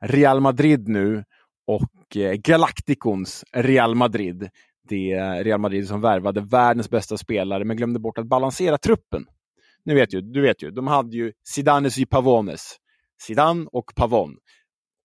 Real 0.00 0.40
Madrid 0.40 0.88
nu 0.88 1.24
och 1.66 2.16
eh, 2.16 2.32
Galacticons 2.32 3.44
Real 3.52 3.94
Madrid. 3.94 4.48
Det 4.88 5.12
är 5.12 5.44
Real 5.44 5.60
Madrid 5.60 5.88
som 5.88 6.00
värvade 6.00 6.40
världens 6.40 6.90
bästa 6.90 7.16
spelare 7.16 7.64
men 7.64 7.76
glömde 7.76 7.98
bort 7.98 8.18
att 8.18 8.26
balansera 8.26 8.78
truppen. 8.78 9.26
Nu 9.84 9.94
vet 9.94 10.14
ju, 10.14 10.20
du 10.20 10.40
vet 10.40 10.62
ju, 10.62 10.70
de 10.70 10.86
hade 10.86 11.16
ju 11.16 11.32
Zidanes 11.46 11.98
y 11.98 12.06
Pavones. 12.06 12.76
Zidane 13.22 13.66
och 13.72 13.94
Pavon. 13.94 14.36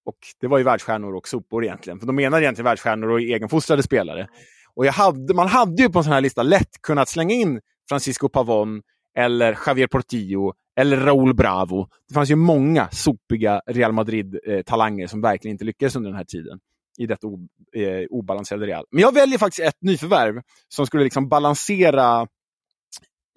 Och 0.06 0.18
det 0.42 0.48
var 0.48 0.58
ju 0.58 0.64
världsstjärnor 0.64 1.16
och 1.16 1.28
sopor 1.28 1.64
egentligen. 1.64 2.00
För 2.00 2.08
de 2.08 2.16
menade 2.16 2.44
egentligen 2.44 2.66
världsstjärnor 2.66 3.10
och 3.10 3.22
egenfostrade 3.22 3.84
spelare. 3.84 4.28
Och 4.76 4.86
jag 4.86 4.94
hade, 4.94 5.34
man 5.34 5.48
hade 5.48 5.84
ju 5.84 5.90
på 5.90 6.00
en 6.00 6.04
sån 6.04 6.14
här 6.14 6.22
lista 6.22 6.44
lätt 6.44 6.82
kunnat 6.82 7.10
slänga 7.10 7.34
in 7.34 7.62
Francisco 7.90 8.30
Pavon 8.30 8.82
eller 9.18 9.58
Javier 9.68 9.88
Portillo 9.88 10.54
eller 10.80 10.98
Raúl 10.98 11.34
Bravo. 11.34 11.88
Det 12.08 12.14
fanns 12.14 12.32
ju 12.32 12.36
många 12.36 12.88
sopiga 12.92 13.62
Real 13.68 13.92
Madrid-talanger 13.92 15.08
som 15.08 15.22
verkligen 15.22 15.56
inte 15.56 15.66
lyckades 15.66 15.96
under 15.96 16.10
den 16.10 16.18
här 16.18 16.26
tiden 16.26 16.60
i 16.98 17.06
detta 17.06 17.28
eh, 17.76 18.06
obalanserade 18.10 18.66
Real. 18.66 18.86
Men 18.92 19.02
jag 19.02 19.14
väljer 19.14 19.38
faktiskt 19.38 19.68
ett 19.68 19.82
nyförvärv 19.82 20.42
som 20.68 20.88
skulle 20.88 21.04
liksom 21.04 21.30
balansera 21.30 22.28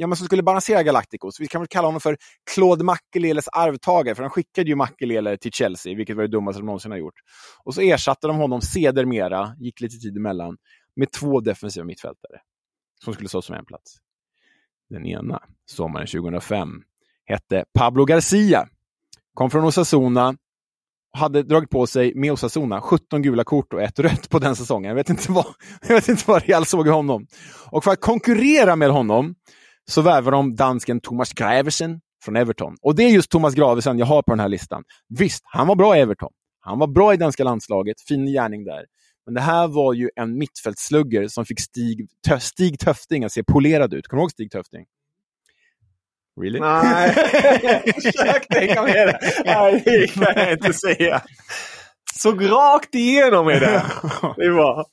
ja, 0.01 0.07
men 0.07 0.17
som 0.17 0.27
skulle 0.27 0.43
balansera 0.43 0.83
Galacticos. 0.83 1.41
Vi 1.41 1.47
kan 1.47 1.61
väl 1.61 1.69
kalla 1.69 1.89
honom 1.89 2.01
för 2.01 2.17
Claude 2.55 2.85
Makeleles 2.85 3.49
arvtagare, 3.49 4.15
för 4.15 4.23
han 4.23 4.31
skickade 4.31 4.71
ju 4.71 4.77
Makelele 4.77 5.37
till 5.37 5.53
Chelsea, 5.53 5.97
vilket 5.97 6.17
var 6.17 6.23
det 6.23 6.29
dummaste 6.29 6.61
de 6.61 6.67
någonsin 6.67 6.91
har 6.91 6.99
gjort. 6.99 7.15
Och 7.65 7.75
så 7.75 7.81
ersatte 7.81 8.27
de 8.27 8.37
honom 8.37 8.61
sedermera, 8.61 9.55
gick 9.59 9.81
lite 9.81 9.97
tid 9.97 10.17
emellan, 10.17 10.57
med 10.97 11.13
två 11.13 11.41
defensiva 11.41 11.85
mittfältare 11.85 12.41
som 13.05 13.15
skulle 13.15 13.29
stå 13.29 13.43
som 13.43 13.55
en 13.55 13.65
plats. 13.65 13.97
Den 14.91 15.07
ena, 15.07 15.43
sommaren 15.67 16.07
2005, 16.07 16.69
hette 17.25 17.65
Pablo 17.75 18.05
Garcia. 18.05 18.69
Kom 19.35 19.51
från 19.51 19.65
Osasuna, 19.65 20.37
hade 21.13 21.43
dragit 21.43 21.71
på 21.71 21.87
sig 21.87 22.15
med 22.15 22.33
Osasuna 22.33 22.81
17 22.81 23.23
gula 23.23 23.45
kort 23.45 23.73
och 23.73 23.83
ett 23.83 23.99
rött 23.99 24.29
på 24.31 24.39
den 24.39 24.57
säsongen. 24.57 24.89
Jag 24.89 24.97
vet 24.97 25.11
inte 25.11 25.33
vad, 25.33 25.47
jag 25.89 25.95
vet 25.95 26.09
inte 26.09 26.25
vad 26.27 26.43
Real 26.43 26.67
såg 26.67 26.87
i 26.87 26.91
honom. 26.91 27.27
Och 27.71 27.85
för 27.85 27.91
att 27.91 28.01
konkurrera 28.01 28.77
med 28.77 28.91
honom 28.91 29.35
så 29.91 30.03
värvar 30.03 30.33
de 30.33 30.57
dansken 30.57 31.01
Thomas 31.01 31.33
Graversen 31.33 32.01
från 32.25 32.37
Everton. 32.37 32.77
Och 32.83 32.95
det 32.95 33.03
är 33.03 33.09
just 33.09 33.31
Thomas 33.31 33.55
Gravesen 33.55 33.99
jag 33.99 34.07
har 34.07 34.23
på 34.23 34.33
den 34.33 34.41
här 34.41 34.49
listan. 34.49 34.85
Visst, 35.19 35.43
han 35.45 35.67
var 35.67 35.77
bra 35.77 35.97
i 35.97 36.01
Everton. 36.01 36.33
Han 36.61 36.79
var 36.79 36.87
bra 36.87 37.15
i 37.15 37.17
danska 37.17 37.45
landslaget, 37.45 37.97
fin 38.09 38.27
gärning 38.27 38.65
där. 38.65 38.85
Men 39.25 39.35
det 39.35 39.41
här 39.41 39.69
var 39.69 39.95
ju 39.95 40.11
en 40.17 40.39
mittfältslugger 40.39 41.29
som 41.29 41.47
fick 41.47 41.61
Stig, 41.61 42.09
tö, 42.29 42.41
Stig 42.41 42.79
Töfting 42.79 43.25
att 43.25 43.33
se 43.33 43.45
polerad 43.45 43.95
ut. 43.95 44.07
Kommer 44.09 44.21
du 44.21 44.23
ihåg 44.23 44.31
Stig 44.31 44.51
Töfting? 44.53 44.85
Really? 46.41 46.61
Nej, 46.61 47.15
jag 47.85 47.95
försökte 47.95 48.59
hänga 48.59 48.83
med. 48.83 49.19
Nej, 49.45 49.83
det 49.85 50.15
kan 50.15 50.33
jag 50.37 50.53
inte 50.53 50.73
säga. 50.73 51.23
Såg 52.15 52.51
rakt 52.51 52.95
igenom 52.95 53.51
i 53.51 53.59
det. 53.59 53.83
Det 54.37 54.51
var. 54.51 54.87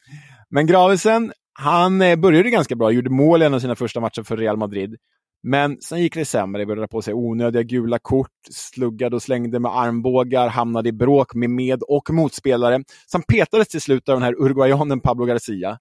Men 0.50 0.68
Gravesen, 0.68 1.34
han 1.60 2.02
eh, 2.02 2.16
började 2.16 2.50
ganska 2.50 2.76
bra, 2.76 2.92
gjorde 2.92 3.10
mål 3.10 3.42
i 3.42 3.46
en 3.46 3.54
av 3.54 3.60
sina 3.60 3.76
första 3.76 4.00
matcher 4.00 4.24
för 4.24 4.38
Real 4.38 4.58
Madrid. 4.58 4.96
Men 5.44 5.82
sen 5.82 6.02
gick 6.02 6.14
det 6.14 6.26
sämre, 6.26 6.66
började 6.66 6.88
på 6.88 7.02
sig 7.02 7.14
onödiga 7.14 7.64
gula 7.64 8.00
kort, 8.00 8.32
sluggade 8.52 9.16
och 9.16 9.22
slängde 9.22 9.60
med 9.60 9.72
armbågar, 9.78 10.48
hamnade 10.48 10.90
i 10.90 10.92
bråk 10.92 11.34
med 11.34 11.50
med 11.50 11.84
och 11.84 12.10
motspelare. 12.10 12.84
Sen 13.12 13.22
petades 13.22 13.68
till 13.68 13.82
slut 13.82 14.10
av 14.10 14.16
den 14.16 14.24
här 14.24 14.42
uruguayanen 14.42 15.00
Pablo 15.00 15.26
Garcia. 15.26 15.78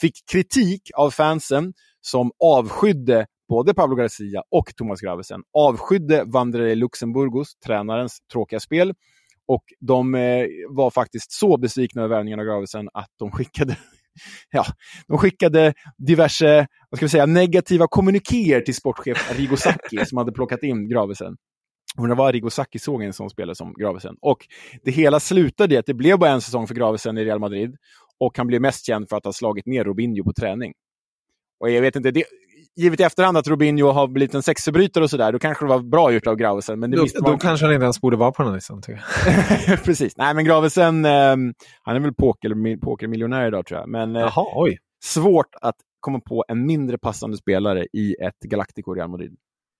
Fick 0.00 0.14
kritik 0.32 0.90
av 0.94 1.10
fansen 1.10 1.72
som 2.00 2.30
avskydde 2.44 3.26
både 3.48 3.74
Pablo 3.74 3.96
Garcia 3.96 4.42
och 4.50 4.76
Thomas 4.76 5.00
Gravesen. 5.00 5.42
Avskydde 5.52 6.24
Vandrere 6.26 6.74
Luxemburgos, 6.74 7.58
tränarens 7.66 8.18
tråkiga 8.32 8.60
spel. 8.60 8.94
Och 9.48 9.64
de 9.80 10.14
eh, 10.14 10.46
var 10.68 10.90
faktiskt 10.90 11.32
så 11.32 11.56
besvikna 11.56 12.02
över 12.02 12.16
värvningen 12.16 12.40
av 12.40 12.46
Gravesen 12.46 12.88
att 12.92 13.10
de 13.18 13.30
skickade 13.30 13.76
ja, 14.50 14.64
de 15.08 15.18
skickade 15.18 15.74
diverse 15.98 16.66
vad 16.90 16.98
ska 16.98 17.06
vi 17.06 17.10
säga, 17.10 17.26
negativa 17.26 17.86
kommunikéer 17.86 18.60
till 18.60 18.74
sportchef 18.74 19.38
Rigo 19.38 19.56
Sacchi 19.56 20.06
som 20.06 20.18
hade 20.18 20.32
plockat 20.32 20.62
in 20.62 20.88
Gravesen. 20.88 21.36
Undrar 21.98 22.14
det 22.14 22.18
var 22.18 22.32
Rigo 22.32 22.50
Sacchi 22.50 22.78
såg 22.78 23.02
en 23.02 23.12
sån 23.12 23.30
spelare 23.30 23.54
som 23.54 23.74
Gravesen. 23.74 24.16
Och 24.20 24.38
det 24.84 24.90
hela 24.90 25.20
slutade 25.20 25.74
i 25.74 25.78
att 25.78 25.86
det 25.86 25.94
blev 25.94 26.18
bara 26.18 26.30
en 26.30 26.40
säsong 26.40 26.66
för 26.66 26.74
Gravesen 26.74 27.18
i 27.18 27.24
Real 27.24 27.40
Madrid. 27.40 27.76
Och 28.20 28.38
han 28.38 28.46
blev 28.46 28.60
mest 28.60 28.86
känd 28.86 29.08
för 29.08 29.16
att 29.16 29.24
ha 29.24 29.32
slagit 29.32 29.66
ner 29.66 29.84
Robinho 29.84 30.24
på 30.24 30.32
träning. 30.32 30.72
Och 31.60 31.70
jag 31.70 31.80
vet 31.82 31.96
inte, 31.96 32.10
det, 32.10 32.24
givet 32.76 33.00
i 33.00 33.02
efterhand 33.02 33.36
att 33.36 33.48
Robinho 33.48 33.90
har 33.90 34.08
blivit 34.08 34.34
en 34.34 34.42
sexförbrytare 34.42 35.04
och 35.04 35.10
sådär, 35.10 35.32
då 35.32 35.38
kanske 35.38 35.64
det 35.64 35.68
var 35.68 35.78
bra 35.80 36.12
gjort 36.12 36.26
av 36.26 36.36
Gravesen. 36.36 36.80
Men 36.80 36.90
det 36.90 36.96
då, 36.96 37.06
man... 37.20 37.32
då 37.32 37.38
kanske 37.38 37.66
han 37.66 37.74
inte 37.74 37.84
ens 37.84 38.00
borde 38.00 38.16
vara 38.16 38.32
på 38.32 38.42
den 38.42 38.54
listan. 38.54 38.82
Precis. 39.84 40.16
Nej, 40.16 40.34
men 40.34 40.44
Gravesen, 40.44 41.04
eh, 41.04 41.36
han 41.82 41.96
är 41.96 42.00
väl 42.00 42.14
poker, 42.14 42.76
pokermiljonär 42.80 43.46
idag 43.46 43.66
tror 43.66 43.80
jag. 43.80 43.88
Men 43.88 44.16
eh, 44.16 44.22
Jaha, 44.22 44.46
oj. 44.54 44.78
svårt 45.04 45.54
att 45.60 45.76
komma 46.00 46.20
på 46.20 46.44
en 46.48 46.66
mindre 46.66 46.98
passande 46.98 47.36
spelare 47.36 47.86
i 47.92 48.14
ett 48.14 48.40
Galactico 48.40 48.94
Real 48.94 49.10
Madrid. 49.10 49.36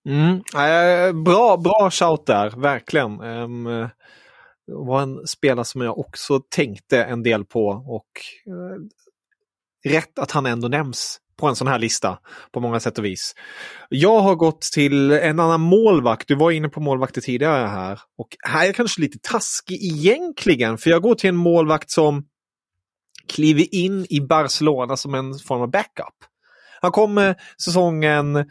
Mm. 0.09 0.35
Eh, 0.37 1.23
bra, 1.23 1.57
bra 1.57 1.91
shout 1.91 2.27
där, 2.27 2.51
verkligen. 2.51 3.21
Um, 3.21 3.65
det 4.67 4.75
var 4.75 5.03
en 5.03 5.27
spelare 5.27 5.65
som 5.65 5.81
jag 5.81 5.99
också 5.99 6.41
tänkte 6.51 7.05
en 7.05 7.23
del 7.23 7.45
på 7.45 7.67
och 7.69 8.09
uh, 8.53 8.89
rätt 9.93 10.19
att 10.19 10.31
han 10.31 10.47
ändå 10.47 10.69
nämns 10.69 11.21
på 11.37 11.47
en 11.47 11.57
sån 11.57 11.67
här 11.67 11.79
lista 11.79 12.19
på 12.53 12.61
många 12.61 12.81
sätt 12.81 12.99
och 12.99 13.05
vis. 13.05 13.35
Jag 13.89 14.21
har 14.21 14.35
gått 14.35 14.63
till 14.63 15.11
en 15.11 15.41
annan 15.41 15.61
målvakt. 15.61 16.29
Du 16.29 16.35
var 16.35 16.51
inne 16.51 16.69
på 16.69 16.81
målvakter 16.81 17.21
tidigare 17.21 17.67
här. 17.67 18.01
Och 18.19 18.29
här 18.45 18.63
är 18.63 18.67
jag 18.67 18.75
kanske 18.75 19.01
lite 19.01 19.19
taskig 19.23 19.83
egentligen, 19.83 20.79
för 20.79 20.91
jag 20.91 21.03
går 21.03 21.15
till 21.15 21.29
en 21.29 21.37
målvakt 21.37 21.91
som 21.91 22.25
kliver 23.29 23.75
in 23.75 24.07
i 24.11 24.21
Barcelona 24.21 24.97
som 24.97 25.15
en 25.15 25.39
form 25.39 25.63
av 25.63 25.71
backup. 25.71 26.15
Han 26.85 26.93
kom 26.93 27.35
säsongen 27.65 28.45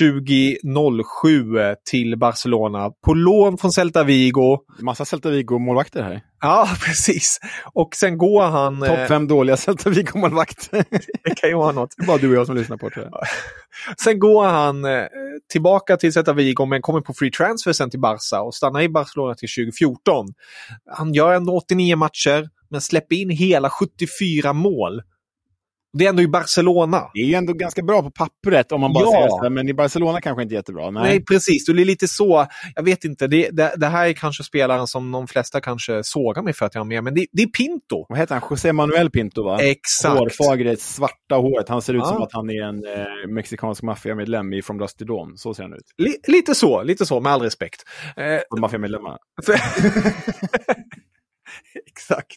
2007 0.00 1.74
till 1.90 2.18
Barcelona 2.18 2.90
på 3.04 3.14
lån 3.14 3.58
från 3.58 3.72
Celta 3.72 4.04
Vigo. 4.04 4.58
Massa 4.78 5.04
Celta 5.04 5.30
Vigo-målvakter 5.30 6.02
här. 6.02 6.20
Ja, 6.40 6.68
precis. 6.84 7.40
Och 7.72 7.94
sen 7.94 8.18
går 8.18 8.42
han... 8.42 8.80
Topp 8.80 9.08
fem 9.08 9.28
dåliga 9.28 9.56
Celta 9.56 9.90
Vigo-målvakter. 9.90 10.84
det 11.24 11.34
kan 11.34 11.48
ju 11.48 11.56
vara 11.56 11.72
något. 11.72 11.94
Det 11.96 12.02
är 12.02 12.06
bara 12.06 12.18
du 12.18 12.28
och 12.28 12.34
jag 12.34 12.46
som 12.46 12.56
lyssnar 12.56 12.76
på 12.76 12.88
det. 12.88 13.10
Sen 14.04 14.18
går 14.18 14.44
han 14.44 14.84
eh, 14.84 15.04
tillbaka 15.52 15.96
till 15.96 16.12
Celta 16.12 16.32
Vigo 16.32 16.66
men 16.66 16.82
kommer 16.82 17.00
på 17.00 17.14
free 17.14 17.30
transfer 17.30 17.72
sen 17.72 17.90
till 17.90 18.00
Barca 18.00 18.40
och 18.40 18.54
stannar 18.54 18.80
i 18.80 18.88
Barcelona 18.88 19.34
till 19.34 19.48
2014. 19.48 20.26
Han 20.90 21.14
gör 21.14 21.32
ändå 21.32 21.56
89 21.56 21.96
matcher 21.96 22.48
men 22.70 22.80
släpper 22.80 23.16
in 23.16 23.30
hela 23.30 23.70
74 23.70 24.52
mål. 24.52 25.02
Det 25.92 26.04
är 26.04 26.08
ändå 26.08 26.22
i 26.22 26.28
Barcelona. 26.28 27.10
Det 27.14 27.20
är 27.20 27.24
ju 27.24 27.34
ändå 27.34 27.52
ganska 27.52 27.82
bra 27.82 28.02
på 28.02 28.10
pappret 28.10 28.72
om 28.72 28.80
man 28.80 28.92
bara 28.92 29.04
Ja. 29.04 29.26
så 29.30 29.42
här, 29.42 29.50
men 29.50 29.68
i 29.68 29.74
Barcelona 29.74 30.20
kanske 30.20 30.42
inte 30.42 30.54
jättebra. 30.54 30.90
Nej. 30.90 31.02
Nej, 31.02 31.24
precis. 31.24 31.66
Det 31.66 31.72
är 31.72 31.84
lite 31.84 32.08
så. 32.08 32.46
Jag 32.74 32.82
vet 32.82 33.04
inte. 33.04 33.26
Det, 33.26 33.50
det, 33.52 33.72
det 33.76 33.86
här 33.86 34.06
är 34.08 34.12
kanske 34.12 34.44
spelaren 34.44 34.86
som 34.86 35.12
de 35.12 35.26
flesta 35.28 35.60
kanske 35.60 36.04
sågar 36.04 36.42
mig 36.42 36.52
för 36.52 36.66
att 36.66 36.74
jag 36.74 36.80
har 36.80 36.86
med. 36.86 37.04
Men 37.04 37.14
det, 37.14 37.26
det 37.32 37.42
är 37.42 37.46
Pinto. 37.46 38.06
Vad 38.08 38.18
heter 38.18 38.34
han? 38.34 38.48
José 38.50 38.72
Manuel 38.72 39.10
Pinto 39.10 39.42
va? 39.44 39.62
Exakt. 39.62 40.18
Hårfagre, 40.18 40.76
svarta 40.76 41.34
håret. 41.34 41.68
Han 41.68 41.82
ser 41.82 41.94
ut 41.94 42.00
Ja. 42.04 42.08
som 42.08 42.22
att 42.22 42.32
han 42.32 42.50
är 42.50 42.62
en 42.62 42.76
eh, 42.84 43.28
mexikansk 43.34 43.82
maffiamedlem 43.82 44.52
i 44.52 44.62
From 44.62 44.78
Dust 44.78 44.98
to 44.98 45.04
Dawn. 45.04 45.36
Så 45.36 45.54
ser 45.54 45.62
han 45.62 45.72
ut. 45.72 45.84
Li, 45.98 46.16
lite 46.26 46.54
så, 46.54 46.82
lite 46.82 47.06
så, 47.06 47.20
med 47.20 47.32
all 47.32 47.42
respekt. 47.42 47.82
Eh, 48.16 48.60
maffiamedlemmarna. 48.60 49.18
Exakt. 51.86 52.36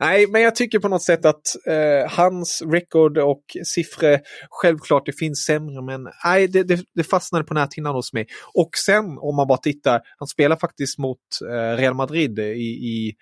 Nej, 0.00 0.26
men 0.26 0.42
jag 0.42 0.54
tycker 0.54 0.78
på 0.78 0.88
något 0.88 1.02
sätt 1.02 1.24
att 1.24 1.42
eh, 1.66 2.10
hans 2.10 2.62
record 2.72 3.18
och 3.18 3.42
siffror, 3.64 4.18
självklart 4.50 5.06
det 5.06 5.12
finns 5.12 5.44
sämre, 5.44 5.82
men 5.82 6.08
nej, 6.24 6.48
det, 6.48 6.62
det, 6.62 6.84
det 6.94 7.04
fastnade 7.04 7.44
på 7.44 7.54
näthinnan 7.54 7.94
hos 7.94 8.12
mig. 8.12 8.26
Och 8.54 8.70
sen 8.86 9.04
om 9.18 9.36
man 9.36 9.46
bara 9.46 9.58
tittar, 9.58 10.00
han 10.18 10.28
spelar 10.28 10.56
faktiskt 10.56 10.98
mot 10.98 11.18
eh, 11.50 11.76
Real 11.76 11.94
Madrid 11.94 12.38
i, 12.38 12.42
i, 12.42 13.14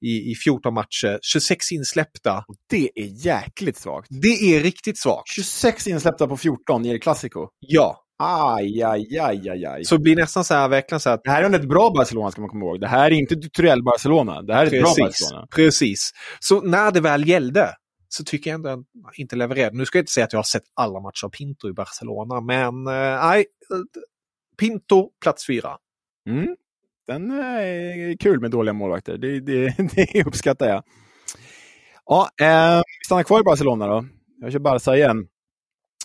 i, 0.00 0.30
i 0.30 0.34
14 0.44 0.74
matcher, 0.74 1.18
26 1.22 1.72
insläppta. 1.72 2.44
Det 2.70 2.90
är 2.94 3.26
jäkligt 3.26 3.76
svagt. 3.76 4.08
Det 4.10 4.56
är 4.56 4.60
riktigt 4.60 4.98
svagt. 4.98 5.28
26 5.28 5.86
insläppta 5.86 6.26
på 6.26 6.36
14 6.36 6.86
i 6.86 6.88
El 6.88 7.00
Clasico. 7.00 7.48
Ja, 7.58 8.07
Aj, 8.20 8.82
aj, 8.82 9.18
aj, 9.18 9.48
aj, 9.48 9.64
aj. 9.66 9.84
så 9.84 9.96
det 9.96 10.02
blir 10.02 10.16
nästan 10.16 10.44
så 10.44 10.54
här, 10.54 10.68
verkligen 10.68 11.00
så 11.00 11.08
här 11.08 11.14
att 11.16 11.24
Det 11.24 11.30
här 11.30 11.42
är 11.42 11.54
ett 11.54 11.68
bra 11.68 11.90
Barcelona 11.90 12.30
ska 12.30 12.40
man 12.40 12.50
komma 12.50 12.64
ihåg. 12.64 12.80
Det 12.80 12.88
här 12.88 13.10
är 13.10 13.14
inte 13.14 13.34
Duturell 13.34 13.82
Barcelona. 13.82 14.42
Det 14.42 14.54
här 14.54 14.62
är 14.62 14.66
ett 14.66 14.72
bra 14.82 14.94
Precis, 14.94 14.98
Barcelona. 15.20 15.46
precis. 15.50 16.10
Så 16.40 16.60
när 16.60 16.90
det 16.90 17.00
väl 17.00 17.28
gällde 17.28 17.68
så 18.08 18.24
tycker 18.24 18.50
jag 18.50 18.54
ändå 18.54 18.68
att 18.68 18.74
han 18.74 19.12
inte 19.16 19.36
levererade. 19.36 19.76
Nu 19.76 19.84
ska 19.86 19.98
jag 19.98 20.02
inte 20.02 20.12
säga 20.12 20.24
att 20.24 20.32
jag 20.32 20.38
har 20.38 20.44
sett 20.44 20.62
alla 20.74 21.00
matcher 21.00 21.24
av 21.24 21.30
Pinto 21.30 21.68
i 21.68 21.72
Barcelona, 21.72 22.40
men 22.40 22.86
eh, 22.86 23.26
nej. 23.26 23.40
eh, 23.40 24.00
Pinto, 24.58 25.10
plats 25.22 25.46
fyra. 25.46 25.76
Mm. 26.28 26.56
Den 27.06 27.30
är 27.30 28.16
kul 28.16 28.40
med 28.40 28.50
dåliga 28.50 28.72
målvakter. 28.72 29.18
Det, 29.18 29.40
det, 29.40 29.74
det 30.12 30.24
uppskattar 30.26 30.68
jag. 30.68 30.82
Ja, 32.06 32.28
eh, 32.40 32.76
vi 33.00 33.04
stannar 33.06 33.22
kvar 33.22 33.40
i 33.40 33.42
Barcelona 33.42 33.86
då. 33.86 34.04
Jag 34.40 34.52
kör 34.52 34.58
Barca 34.58 34.96
igen. 34.96 35.26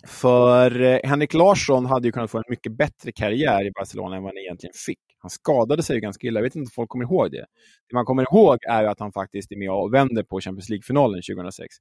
För 0.07 0.81
eh, 0.81 0.99
Henrik 1.03 1.33
Larsson 1.33 1.85
hade 1.85 2.07
ju 2.07 2.11
kunnat 2.11 2.31
få 2.31 2.37
en 2.37 2.43
mycket 2.47 2.77
bättre 2.77 3.11
karriär 3.11 3.65
i 3.65 3.71
Barcelona 3.71 4.15
än 4.15 4.23
vad 4.23 4.29
han 4.29 4.37
egentligen 4.37 4.73
fick. 4.85 4.99
Han 5.17 5.29
skadade 5.29 5.83
sig 5.83 5.95
ju 5.95 6.01
ganska 6.01 6.27
illa. 6.27 6.39
Jag 6.39 6.43
vet 6.43 6.55
inte 6.55 6.67
om 6.67 6.71
folk 6.75 6.89
kommer 6.89 7.05
ihåg 7.05 7.31
det. 7.31 7.45
Det 7.89 7.93
man 7.93 8.05
kommer 8.05 8.23
ihåg 8.23 8.57
är 8.69 8.81
ju 8.81 8.87
att 8.87 8.99
han 8.99 9.11
faktiskt 9.11 9.51
är 9.51 9.57
med 9.57 9.71
och 9.71 9.93
vänder 9.93 10.23
på 10.23 10.41
Champions 10.41 10.69
League-finalen 10.69 11.21
2006. 11.21 11.75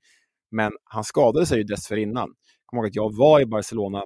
Men 0.50 0.72
han 0.84 1.04
skadade 1.04 1.46
sig 1.46 1.58
ju 1.58 1.64
dessförinnan. 1.64 2.28
Jag 2.28 2.66
kommer 2.66 2.82
ihåg 2.82 2.88
att 2.88 2.96
jag 2.96 3.16
var 3.16 3.40
i 3.40 3.46
Barcelona 3.46 4.04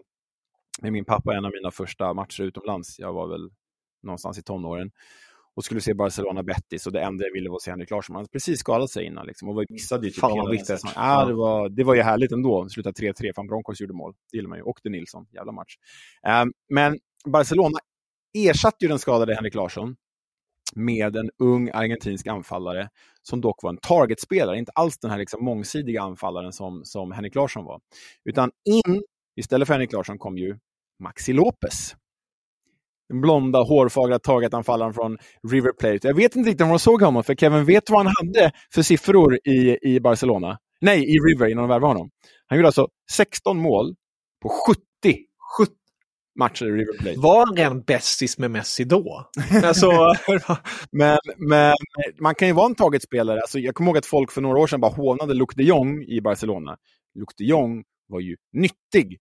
med 0.82 0.92
min 0.92 1.04
pappa 1.04 1.36
en 1.36 1.44
av 1.44 1.52
mina 1.52 1.70
första 1.70 2.14
matcher 2.14 2.42
utomlands. 2.42 2.98
Jag 2.98 3.12
var 3.12 3.28
väl 3.28 3.50
någonstans 4.02 4.38
i 4.38 4.42
tonåren 4.42 4.90
och 5.56 5.64
skulle 5.64 5.80
se 5.80 5.94
Barcelona 5.94 6.42
Betis 6.42 6.86
och 6.86 6.92
det 6.92 7.00
enda 7.00 7.24
jag 7.24 7.32
ville 7.32 7.48
var 7.48 7.56
att 7.56 7.62
se 7.62 7.70
Henrik 7.70 7.90
Larsson. 7.90 8.14
Han 8.14 8.20
hade 8.20 8.30
precis 8.30 8.60
skadat 8.60 8.90
sig 8.90 9.04
innan 9.04 9.26
liksom, 9.26 9.48
och 9.48 9.54
var- 9.54 9.66
missade 9.68 10.06
ju 10.06 10.10
typ 10.10 10.20
Fan, 10.20 10.30
vad 10.38 10.66
säsongen. 10.66 10.94
Ja, 10.96 11.24
det, 11.24 11.34
var, 11.34 11.68
det 11.68 11.84
var 11.84 11.94
ju 11.94 12.02
härligt 12.02 12.32
ändå. 12.32 12.64
Det 12.64 12.70
slutade 12.70 13.12
3-3, 13.12 13.32
fan 13.34 13.46
Broncos 13.46 13.80
gjorde 13.80 13.92
mål. 13.94 14.14
Det 14.32 14.36
gillar 14.36 14.48
man 14.48 14.58
ju. 14.58 14.62
Och 14.62 14.80
de 14.82 14.90
Nilsson, 14.90 15.26
jävla 15.32 15.52
match. 15.52 15.76
Ehm, 16.26 16.52
men 16.68 16.98
Barcelona 17.26 17.78
ersatte 18.34 18.76
ju 18.80 18.88
den 18.88 18.98
skadade 18.98 19.34
Henrik 19.34 19.54
Larsson 19.54 19.96
med 20.74 21.16
en 21.16 21.30
ung 21.38 21.70
argentinsk 21.74 22.26
anfallare 22.26 22.88
som 23.22 23.40
dock 23.40 23.62
var 23.62 23.70
en 23.70 23.78
targetspelare, 23.78 24.58
inte 24.58 24.72
alls 24.74 24.98
den 24.98 25.10
här 25.10 25.18
liksom 25.18 25.44
mångsidiga 25.44 26.02
anfallaren 26.02 26.52
som, 26.52 26.84
som 26.84 27.12
Henrik 27.12 27.34
Larsson 27.34 27.64
var. 27.64 27.80
Utan 28.24 28.50
in, 28.64 29.02
istället 29.36 29.66
för 29.68 29.74
Henrik 29.74 29.92
Larsson, 29.92 30.18
kom 30.18 30.38
ju 30.38 30.58
Maxi 30.98 31.32
Lopez. 31.32 31.96
Den 33.08 33.20
blonda, 33.20 33.58
hårfagra 33.58 34.18
targetanfallaren 34.18 34.94
från 34.94 35.18
River 35.52 35.72
Plate. 35.72 36.08
Jag 36.08 36.14
vet 36.14 36.36
inte 36.36 36.50
riktigt 36.50 36.64
om 36.64 36.68
de 36.68 36.78
såg 36.78 37.02
honom, 37.02 37.24
för 37.24 37.34
Kevin 37.34 37.64
vet 37.64 37.90
vad 37.90 38.06
han 38.06 38.14
hade 38.18 38.52
för 38.74 38.82
siffror 38.82 39.38
i, 39.44 39.78
i 39.82 40.00
Barcelona. 40.00 40.58
Nej, 40.80 41.04
i 41.04 41.18
River 41.18 41.46
innan 41.46 41.62
de 41.62 41.68
värvade 41.68 41.86
honom. 41.86 42.10
Han 42.46 42.58
gjorde 42.58 42.68
alltså 42.68 42.88
16 43.12 43.58
mål 43.58 43.94
på 44.42 44.48
70, 44.48 44.82
70 45.58 45.72
matcher 46.38 46.66
i 46.66 46.70
River 46.70 46.98
Plate. 46.98 47.18
Var 47.18 47.64
han 47.64 47.82
bästis 47.82 48.38
med 48.38 48.50
Messi 48.50 48.84
då? 48.84 49.30
alltså, 49.64 49.90
Men, 50.90 51.18
men 51.36 51.74
man 52.20 52.34
kan 52.34 52.48
ju 52.48 52.54
vara 52.54 52.66
en 52.66 52.74
targetspelare. 52.74 53.40
Alltså, 53.40 53.58
jag 53.58 53.74
kommer 53.74 53.90
ihåg 53.90 53.98
att 53.98 54.06
folk 54.06 54.32
för 54.32 54.40
några 54.40 54.58
år 54.58 54.66
sedan 54.66 54.80
bara 54.80 54.92
hånade 54.92 55.34
Luc 55.34 55.48
de 55.54 55.62
Jong 55.62 56.04
i 56.04 56.20
Barcelona. 56.20 56.76
Luc 57.14 57.28
de 57.36 57.44
Jong 57.44 57.84
var 58.08 58.20
ju 58.20 58.36
nyttig 58.52 59.18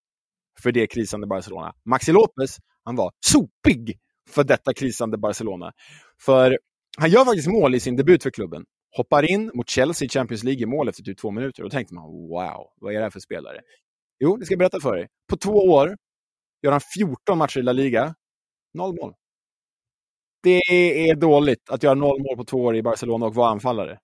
för 0.62 0.72
det 0.72 0.86
krisande 0.86 1.26
Barcelona. 1.26 1.72
Maxi 1.84 2.12
Lopez, 2.12 2.56
han 2.86 2.96
var 2.96 3.12
sopig 3.26 3.98
för 4.30 4.44
detta 4.44 4.74
krisande 4.74 5.18
Barcelona. 5.18 5.72
För 6.22 6.58
han 6.98 7.10
gör 7.10 7.24
faktiskt 7.24 7.48
mål 7.48 7.74
i 7.74 7.80
sin 7.80 7.96
debut 7.96 8.22
för 8.22 8.30
klubben. 8.30 8.64
Hoppar 8.96 9.30
in 9.30 9.50
mot 9.54 9.68
Chelsea 9.68 10.06
i 10.06 10.08
Champions 10.08 10.44
League 10.44 10.62
i 10.62 10.66
mål 10.66 10.88
efter 10.88 11.02
typ 11.02 11.18
två 11.18 11.30
minuter. 11.30 11.62
Då 11.62 11.70
tänkte 11.70 11.94
man, 11.94 12.04
wow, 12.04 12.66
vad 12.80 12.92
är 12.92 12.98
det 12.98 13.02
här 13.02 13.10
för 13.10 13.20
spelare? 13.20 13.60
Jo, 14.20 14.36
det 14.36 14.44
ska 14.44 14.52
jag 14.52 14.58
berätta 14.58 14.80
för 14.80 14.96
dig. 14.96 15.08
På 15.30 15.36
två 15.36 15.52
år 15.52 15.96
gör 16.62 16.72
han 16.72 16.80
14 16.98 17.38
matcher 17.38 17.58
i 17.58 17.62
La 17.62 17.72
Liga. 17.72 18.14
Noll 18.74 18.94
mål. 18.94 19.14
Det 20.42 20.60
är 21.10 21.14
dåligt 21.14 21.70
att 21.70 21.82
göra 21.82 21.94
noll 21.94 22.18
mål 22.18 22.36
på 22.36 22.44
två 22.44 22.58
år 22.58 22.76
i 22.76 22.82
Barcelona 22.82 23.26
och 23.26 23.34
vara 23.34 23.50
anfallare. 23.50 23.98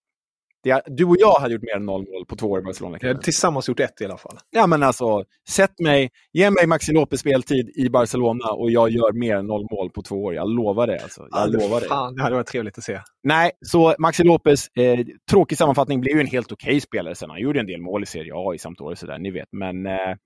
Det 0.62 0.70
är, 0.70 0.82
du 0.86 1.04
och 1.04 1.16
jag 1.18 1.40
hade 1.40 1.54
gjort 1.54 1.62
mer 1.62 1.76
än 1.76 1.86
noll 1.86 2.06
mål 2.12 2.26
på 2.26 2.36
två 2.36 2.46
år 2.46 2.58
i 2.58 2.62
Barcelona. 2.62 2.98
jag 3.00 3.14
har 3.14 3.22
tillsammans 3.22 3.68
gjort 3.68 3.80
ett 3.80 4.00
i 4.00 4.04
alla 4.04 4.16
fall. 4.16 4.38
Ja, 4.50 4.66
men 4.66 4.82
alltså, 4.82 5.24
sätt 5.48 5.78
mig, 5.78 6.10
ge 6.32 6.50
mig 6.50 6.66
Maxi 6.66 6.92
Lopez 6.92 7.20
speltid 7.20 7.70
i 7.76 7.88
Barcelona 7.88 8.52
och 8.52 8.70
jag 8.70 8.90
gör 8.90 9.12
mer 9.12 9.36
än 9.36 9.46
noll 9.46 9.66
mål 9.70 9.90
på 9.90 10.02
två 10.02 10.24
år. 10.24 10.34
Jag 10.34 10.48
lovar 10.48 10.86
det. 10.86 11.02
Alltså. 11.02 11.28
Jag 11.30 11.52
lovar 11.52 11.80
det. 11.80 11.86
Fan, 11.86 12.14
det 12.14 12.22
hade 12.22 12.34
varit 12.34 12.46
trevligt 12.46 12.78
att 12.78 12.84
se. 12.84 13.00
Nej, 13.22 13.50
så 13.66 13.94
Maxi 13.98 14.24
Lopez, 14.24 14.68
eh, 14.68 14.98
tråkig 15.30 15.58
sammanfattning, 15.58 16.00
blev 16.00 16.14
ju 16.14 16.20
en 16.20 16.26
helt 16.26 16.52
okej 16.52 16.80
spelare 16.80 17.14
sen. 17.14 17.30
Han 17.30 17.40
gjorde 17.40 17.60
en 17.60 17.66
del 17.66 17.80
mål 17.80 18.02
i 18.02 18.06
Serie 18.06 18.32
A 18.34 18.54
i 18.54 18.58
Sampdoria, 18.58 18.96
sådär, 18.96 19.18
ni 19.18 19.30
vet. 19.30 19.48
Men 19.52 19.86
eh, 19.86 20.16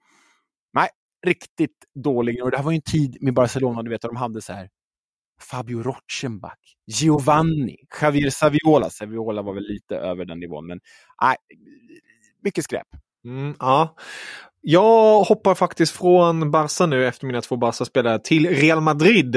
nej, 0.75 0.89
riktigt 1.27 1.77
dålig. 2.05 2.43
Och 2.43 2.51
det 2.51 2.57
här 2.57 2.65
var 2.65 2.73
ju 2.73 2.77
en 2.77 2.83
tid 2.83 3.17
med 3.21 3.35
Barcelona, 3.35 3.83
du 3.83 3.91
vet, 3.91 4.03
de 4.03 4.17
hade 4.17 4.43
så 4.43 4.53
här 4.53 4.69
Fabio 5.41 5.83
Rochenbach, 5.83 6.59
Giovanni, 6.87 7.77
Javier 8.01 8.31
Saviola. 8.31 8.91
Saviola 8.91 9.43
var 9.43 9.55
väl 9.55 9.67
lite 9.69 9.97
över 9.97 10.25
den 10.25 10.41
nivån, 10.41 10.67
men 10.67 10.81
nej, 11.23 11.37
mycket 12.43 12.65
skräp. 12.65 12.87
Mm, 13.25 13.55
ja. 13.59 13.97
Jag 14.69 15.23
hoppar 15.23 15.55
faktiskt 15.55 15.97
från 15.97 16.51
Barca 16.51 16.87
nu 16.87 17.07
efter 17.07 17.27
mina 17.27 17.43
två 17.43 17.57
Barca-spelare 17.57 18.19
till 18.19 18.49
Real 18.49 18.81
Madrid. 18.81 19.37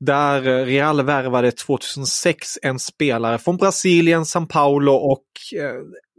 Där 0.00 0.64
Real 0.64 1.02
värvade 1.02 1.52
2006 1.52 2.58
en 2.62 2.78
spelare 2.78 3.38
från 3.38 3.56
Brasilien, 3.56 4.22
São 4.22 4.46
Paulo 4.46 4.92
och 4.92 5.26
eh, 5.56 5.74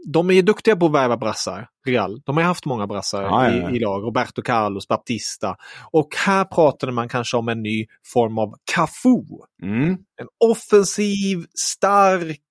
de 0.07 0.29
är 0.29 0.33
ju 0.33 0.41
duktiga 0.41 0.75
på 0.75 0.85
att 0.85 0.91
värva 0.91 1.17
brassar, 1.17 1.67
Real. 1.85 2.21
De 2.25 2.37
har 2.37 2.43
haft 2.43 2.65
många 2.65 2.87
brassar 2.87 3.23
ja. 3.23 3.51
I, 3.51 3.75
i 3.75 3.79
lag. 3.79 4.03
Roberto 4.03 4.41
Carlos, 4.41 4.87
Baptista. 4.87 5.55
Och 5.91 6.07
här 6.25 6.45
pratade 6.45 6.91
man 6.91 7.09
kanske 7.09 7.37
om 7.37 7.49
en 7.49 7.61
ny 7.61 7.85
form 8.13 8.37
av 8.37 8.53
Cafu. 8.73 9.23
Mm. 9.63 9.89
En 10.21 10.27
offensiv, 10.49 11.45
stark, 11.59 12.41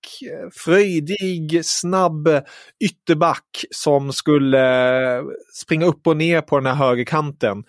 fröjdig, 0.65 1.61
snabb 1.65 2.29
ytterback 2.85 3.65
som 3.71 4.13
skulle 4.13 5.23
springa 5.55 5.87
upp 5.87 6.07
och 6.07 6.17
ner 6.17 6.41
på 6.41 6.57
den 6.57 6.67
här 6.67 6.75
högerkanten. 6.75 7.65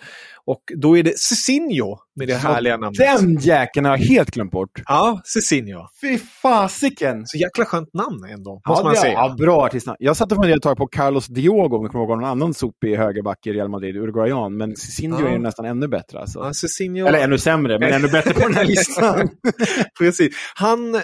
Och 0.52 0.64
då 0.78 0.98
är 0.98 1.04
det 1.04 1.20
Cicinho 1.20 1.98
med 2.16 2.28
det 2.28 2.36
härliga 2.36 2.78
namnet. 2.78 2.98
Den 2.98 3.38
jäkeln 3.40 3.86
har 3.86 3.98
jag 3.98 4.06
helt 4.06 4.32
glömt 4.32 4.52
bort. 4.52 4.82
Ja, 4.86 5.22
Cicinho. 5.24 5.80
Fy 6.02 6.18
fasiken! 6.18 7.28
Så 7.28 7.38
jäkla 7.38 7.66
skönt 7.66 7.94
namn 7.94 8.24
ändå, 8.34 8.62
måste 8.68 8.82
Ja, 8.82 8.84
man 8.84 8.94
det- 8.94 9.00
säga. 9.00 9.14
Ja, 9.14 9.36
bra 9.38 9.62
artistnamn. 9.66 9.98
Jag 10.00 10.18
satt 10.18 10.32
och 10.32 10.36
funderade 10.36 10.58
ett 10.58 10.64
tag 10.64 10.78
på 10.78 10.88
Carlos 10.88 11.28
Di 11.28 11.42
Diogo, 11.42 11.78
om 11.78 11.84
vi 11.84 11.90
kommer 11.90 12.06
ihåg 12.06 12.18
någon 12.22 12.30
annan 12.30 12.54
sopig 12.54 12.96
högerback 12.96 13.48
i 13.48 13.52
Real 13.54 13.70
Madrid, 13.70 13.96
Uruguayan. 13.98 14.58
Men 14.58 14.76
Cicinho 14.76 15.22
Ja. 15.22 15.28
är 15.28 15.32
ju 15.32 15.40
nästan 15.40 15.66
ännu 15.66 15.88
bättre. 15.88 16.20
Alltså. 16.20 16.40
Ja, 16.40 16.50
Cezinho- 16.52 17.08
Eller 17.08 17.20
ännu 17.24 17.38
sämre, 17.38 17.80
men 17.80 17.94
ännu 17.94 18.08
bättre 18.08 18.34
på 18.34 18.40
den 18.40 18.54
här 18.54 18.66
listan. 18.76 19.30
Precis. 20.00 20.36
Han, 20.56 21.02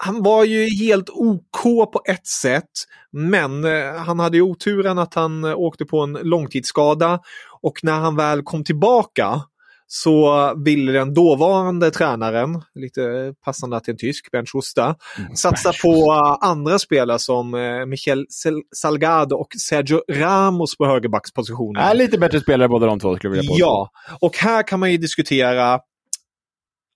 han 0.00 0.22
var 0.22 0.44
ju 0.44 0.66
helt 0.68 1.10
OK 1.10 1.62
på 1.92 2.00
ett 2.08 2.26
sätt, 2.26 2.64
men 3.12 3.64
eh, 3.64 3.94
han 3.96 4.18
hade 4.18 4.36
ju 4.36 4.42
oturen 4.42 4.98
att 4.98 5.14
han 5.14 5.44
eh, 5.44 5.54
åkte 5.58 5.84
på 5.84 6.00
en 6.00 6.12
långtidsskada 6.12 7.20
och 7.62 7.78
när 7.82 7.98
han 7.98 8.16
väl 8.16 8.42
kom 8.42 8.64
tillbaka 8.64 9.42
så 9.90 10.54
ville 10.64 10.92
den 10.92 11.14
dåvarande 11.14 11.90
tränaren, 11.90 12.62
lite 12.74 13.34
passande 13.44 13.76
att 13.76 13.84
det 13.84 13.90
är 13.90 13.92
en 13.92 13.98
tysk, 13.98 14.30
Ben 14.30 14.46
Schuster, 14.46 14.94
satsa 15.34 15.72
på 15.82 16.12
eh, 16.12 16.48
andra 16.48 16.78
spelare 16.78 17.18
som 17.18 17.54
eh, 17.54 17.86
Michel 17.86 18.26
Salgado 18.76 19.36
och 19.36 19.48
Sergio 19.60 20.02
Ramos 20.12 20.76
på 20.76 20.86
högerbackspositionen. 20.86 21.82
är 21.82 21.94
lite 21.94 22.18
bättre 22.18 22.40
spelare 22.40 22.68
båda 22.68 22.86
de 22.86 23.00
två, 23.00 23.16
skulle 23.16 23.34
jag 23.34 23.42
vilja 23.42 23.50
påstå. 23.50 23.64
Ja, 23.64 23.90
och 24.20 24.36
här 24.36 24.62
kan 24.62 24.80
man 24.80 24.92
ju 24.92 24.98
diskutera, 24.98 25.80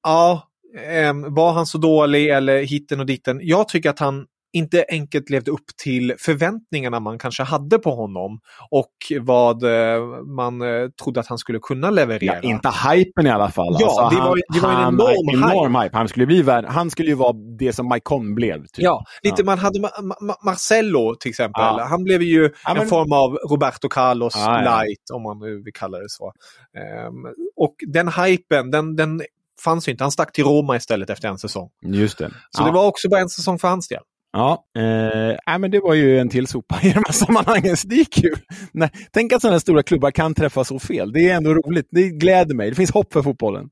ja, 0.03 0.49
em, 0.87 1.35
var 1.35 1.53
han 1.53 1.67
så 1.67 1.79
dålig 1.79 2.29
eller 2.29 2.63
hitten 2.63 3.01
och 3.01 3.07
ditten? 3.07 3.41
Jag 3.43 3.69
tycker 3.69 3.91
att 3.91 3.99
han 3.99 4.27
inte 4.53 4.85
enkelt 4.89 5.31
levde 5.31 5.51
upp 5.51 5.65
till 5.83 6.15
förväntningarna 6.19 7.01
man 7.01 7.19
kanske 7.19 7.43
hade 7.43 7.79
på 7.79 7.95
honom 7.95 8.41
och 8.71 8.93
vad 9.21 9.63
eh, 9.65 10.01
man 10.37 10.63
eh, 10.63 10.89
trodde 11.03 11.21
att 11.21 11.27
han 11.27 11.39
skulle 11.39 11.59
kunna 11.59 11.91
leverera. 11.91 12.35
Ja, 12.35 12.41
inte 12.51 12.71
hypen 12.89 13.27
i 13.27 13.31
alla 13.31 13.51
fall. 13.51 13.77
Ja, 13.81 13.87
Alltså, 14.03 14.17
det 14.21 14.23
var 14.29 14.37
ju- 14.37 14.43
det 14.55 14.61
var 14.61 14.69
en 14.71 14.77
han, 14.77 14.95
enorm 14.95 15.43
enorm 15.53 15.75
hype. 15.83 15.97
Han 15.97 16.09
skulle, 16.09 16.27
bli 16.27 16.43
han 16.69 16.91
skulle 16.91 17.09
ju 17.09 17.15
vara 17.15 17.33
det 17.59 17.73
som 17.73 17.89
Maicon 17.89 18.35
blev. 18.35 18.59
Typ. 18.59 18.69
Ja, 18.85 19.05
lite 19.23 19.43
Ja. 19.43 19.45
man 19.47 19.59
hade 19.59 19.79
Ma- 19.79 20.19
Ma- 20.23 20.45
Marcello 20.45 21.15
till 21.21 21.29
exempel. 21.29 21.63
Ja. 21.63 21.87
Han 21.91 22.05
blev 22.05 22.23
ju 22.23 22.41
men- 22.69 22.77
en 22.77 22.87
form 22.89 23.13
av 23.13 23.39
Roberto 23.51 23.89
Carlos 23.89 24.35
light, 24.37 25.11
om 25.13 25.23
man 25.23 25.39
nu 25.39 25.63
vill 25.63 25.73
kalla 25.75 25.99
det 25.99 26.09
så. 26.09 26.33
Ehm, 26.79 27.15
och 27.57 27.75
den 27.93 28.09
hypen, 28.09 28.71
den, 28.71 28.97
den 28.97 29.23
fanns 29.65 29.89
ju 29.89 29.93
inte. 29.93 30.05
Han 30.05 30.11
stack 30.11 30.33
till 30.33 30.45
Roma 30.45 30.77
istället 30.77 31.11
efter 31.11 31.29
en 31.29 31.39
säsong. 31.39 31.71
Just 31.87 32.19
det. 32.19 32.31
Så 32.51 32.65
det 32.65 32.71
var 32.73 32.87
också 32.87 33.09
bara 33.09 33.21
en 33.21 33.29
säsong 33.29 33.59
för 33.59 33.69
hans 33.69 33.89
del. 33.89 34.01
Ja, 34.33 34.65
eh, 34.77 35.37
nej, 35.47 35.59
men 35.59 35.71
det 35.71 35.81
var 35.81 35.95
ju 35.95 36.19
en 36.19 36.29
till 36.29 36.47
sopa 36.47 36.81
i 36.83 36.93
de 36.93 37.03
här 37.07 37.13
sammanhangen. 37.13 37.77
Så 37.77 37.89
det 37.89 38.01
är 38.01 38.05
kul. 38.05 38.39
Nej, 38.73 38.91
tänk 39.13 39.33
att 39.33 39.43
sådana 39.43 39.61
stora 39.61 39.83
klubbar 39.83 40.11
kan 40.11 40.35
träffa 40.35 40.65
så 40.65 40.79
fel. 40.79 41.13
Det 41.13 41.29
är 41.31 41.37
ändå 41.37 41.55
roligt. 41.55 41.89
Det 41.91 42.09
gläder 42.09 42.55
mig. 42.55 42.71
Det 42.71 42.77
finns 42.77 42.91
hopp 42.93 43.13
för 43.13 43.23
fotbollen. 43.23 43.71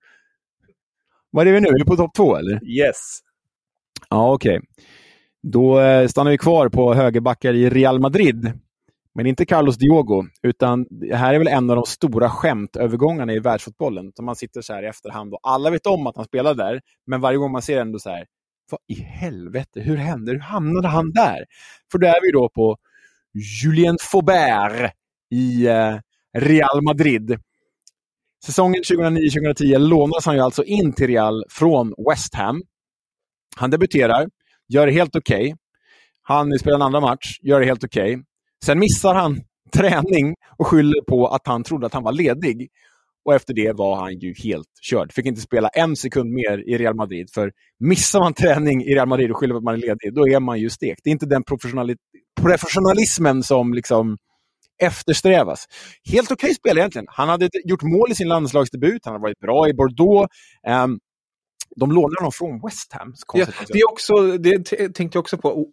Vad 1.30 1.48
är 1.48 1.52
vi 1.52 1.60
nu? 1.60 1.68
Är 1.68 1.78
vi 1.78 1.84
på 1.84 1.96
topp 1.96 2.14
två 2.14 2.36
eller? 2.36 2.64
Yes. 2.64 3.20
Ja, 4.10 4.32
okej. 4.32 4.60
Då 5.42 5.80
eh, 5.80 6.08
stannar 6.08 6.30
vi 6.30 6.38
kvar 6.38 6.68
på 6.68 6.94
högerbackar 6.94 7.54
i 7.54 7.70
Real 7.70 8.00
Madrid. 8.00 8.52
Men 9.14 9.26
inte 9.26 9.46
Carlos 9.46 9.76
Diogo, 9.76 10.24
utan 10.42 10.86
det 10.90 11.16
här 11.16 11.34
är 11.34 11.38
väl 11.38 11.48
en 11.48 11.70
av 11.70 11.76
de 11.76 11.84
stora 11.86 12.30
skämtövergångarna 12.30 13.32
i 13.32 13.38
världsfotbollen. 13.38 14.12
Som 14.16 14.24
man 14.24 14.36
sitter 14.36 14.60
så 14.60 14.72
här 14.72 14.82
i 14.82 14.86
efterhand 14.86 15.34
och 15.34 15.40
alla 15.42 15.70
vet 15.70 15.86
om 15.86 16.06
att 16.06 16.16
han 16.16 16.24
spelar 16.24 16.54
där, 16.54 16.80
men 17.06 17.20
varje 17.20 17.38
gång 17.38 17.52
man 17.52 17.62
ser 17.62 17.80
ändå 17.80 17.98
så 17.98 18.10
här, 18.10 18.26
vad 18.70 18.80
i 18.88 18.94
helvete, 19.02 19.80
hur 19.80 19.96
hände 19.96 20.32
Hur 20.32 20.38
hamnade 20.38 20.88
han 20.88 21.12
där? 21.12 21.44
För 21.92 21.98
då 21.98 22.06
är 22.06 22.22
vi 22.22 22.32
då 22.32 22.48
på 22.48 22.76
Julien 23.64 23.96
Faubert 24.00 24.92
i 25.30 25.66
eh, 25.66 25.98
Real 26.38 26.82
Madrid. 26.82 27.38
Säsongen 28.44 28.82
2009-2010 28.82 29.78
lånas 29.78 30.26
han 30.26 30.34
ju 30.34 30.40
alltså 30.40 30.64
in 30.64 30.92
till 30.92 31.06
Real 31.06 31.44
från 31.48 31.94
West 32.10 32.34
Ham. 32.34 32.62
Han 33.56 33.70
debuterar, 33.70 34.28
gör 34.68 34.86
det 34.86 34.92
helt 34.92 35.16
okej. 35.16 35.56
Han 36.22 36.58
spelar 36.58 36.76
en 36.76 36.82
andra 36.82 37.00
match, 37.00 37.38
gör 37.42 37.60
det 37.60 37.66
helt 37.66 37.84
okej. 37.84 38.22
Sen 38.64 38.78
missar 38.78 39.14
han 39.14 39.40
träning 39.72 40.34
och 40.58 40.66
skyller 40.66 41.02
på 41.08 41.26
att 41.26 41.46
han 41.46 41.62
trodde 41.62 41.86
att 41.86 41.94
han 41.94 42.02
var 42.02 42.12
ledig. 42.12 42.68
Och 43.24 43.34
efter 43.34 43.54
det 43.54 43.72
var 43.72 43.96
han 43.96 44.18
ju 44.18 44.34
helt 44.44 44.68
körd. 44.82 45.12
Fick 45.12 45.26
inte 45.26 45.40
spela 45.40 45.68
en 45.68 45.96
sekund 45.96 46.30
mer 46.32 46.68
i 46.68 46.78
Real 46.78 46.94
Madrid. 46.94 47.28
För 47.34 47.52
missar 47.80 48.20
man 48.20 48.34
träning 48.34 48.82
i 48.84 48.94
Real 48.94 49.08
Madrid 49.08 49.30
och 49.30 49.36
skyller 49.36 49.54
på 49.54 49.58
att 49.58 49.64
man 49.64 49.74
är 49.74 49.78
ledig, 49.78 50.14
då 50.14 50.28
är 50.28 50.40
man 50.40 50.58
ju 50.60 50.70
stekt. 50.70 51.00
Det 51.04 51.10
är 51.10 51.12
inte 51.12 51.26
den 51.26 51.42
professionali- 51.44 51.96
professionalismen 52.40 53.42
som 53.42 53.74
liksom 53.74 54.16
eftersträvas. 54.82 55.64
Helt 56.12 56.30
okej 56.30 56.54
spelare 56.54 56.80
egentligen. 56.80 57.06
Han 57.08 57.28
hade 57.28 57.48
gjort 57.64 57.82
mål 57.82 58.10
i 58.10 58.14
sin 58.14 58.28
landslagsdebut, 58.28 59.00
han 59.04 59.12
hade 59.12 59.22
varit 59.22 59.38
bra 59.38 59.68
i 59.68 59.74
Bordeaux. 59.74 60.28
Ehm, 60.66 60.98
de 61.76 61.92
lånade 61.92 62.14
honom 62.18 62.32
från 62.32 62.60
West 62.64 62.92
Ham. 62.92 63.14
Ja, 63.34 63.46
det, 63.68 63.78
är 63.78 63.90
också, 63.92 64.14
det 64.38 64.64
tänkte 64.94 65.16
jag 65.16 65.20
också 65.20 65.38
på. 65.38 65.66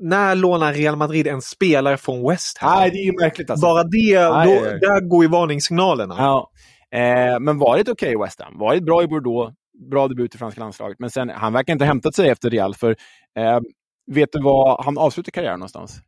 När 0.00 0.34
lånar 0.34 0.72
Real 0.72 0.96
Madrid 0.96 1.26
en 1.26 1.42
spelare 1.42 1.96
från 1.96 2.28
West 2.30 2.58
Ham? 2.58 2.78
Nej, 2.78 2.90
det 2.90 2.98
är 2.98 3.20
märkligt 3.20 3.50
alltså. 3.50 3.66
Bara 3.66 3.82
det, 3.82 4.18
då, 4.18 4.34
nej, 4.34 4.60
nej. 4.62 4.78
där 4.80 5.08
går 5.08 5.24
ju 5.24 5.30
varningssignalerna. 5.30 6.14
Ja. 6.18 6.50
Eh, 6.94 7.40
men 7.40 7.58
varit 7.58 7.88
okej 7.88 8.12
i 8.12 8.16
West 8.16 8.40
Ham. 8.40 8.58
Varit 8.58 8.84
bra 8.84 9.02
i 9.02 9.06
Bordeaux. 9.06 9.54
Bra 9.90 10.08
debut 10.08 10.34
i 10.34 10.38
franska 10.38 10.60
landslaget. 10.60 10.98
Men 10.98 11.10
sen, 11.10 11.28
han 11.28 11.52
verkar 11.52 11.72
inte 11.72 11.84
ha 11.84 11.88
hämtat 11.88 12.14
sig 12.14 12.28
efter 12.28 12.50
Real. 12.50 12.74
För 12.74 12.96
eh, 13.38 13.60
vet 14.06 14.32
du 14.32 14.42
vad 14.42 14.84
han 14.84 14.98
avslutar 14.98 15.30
karriären 15.30 15.58
någonstans? 15.58 16.00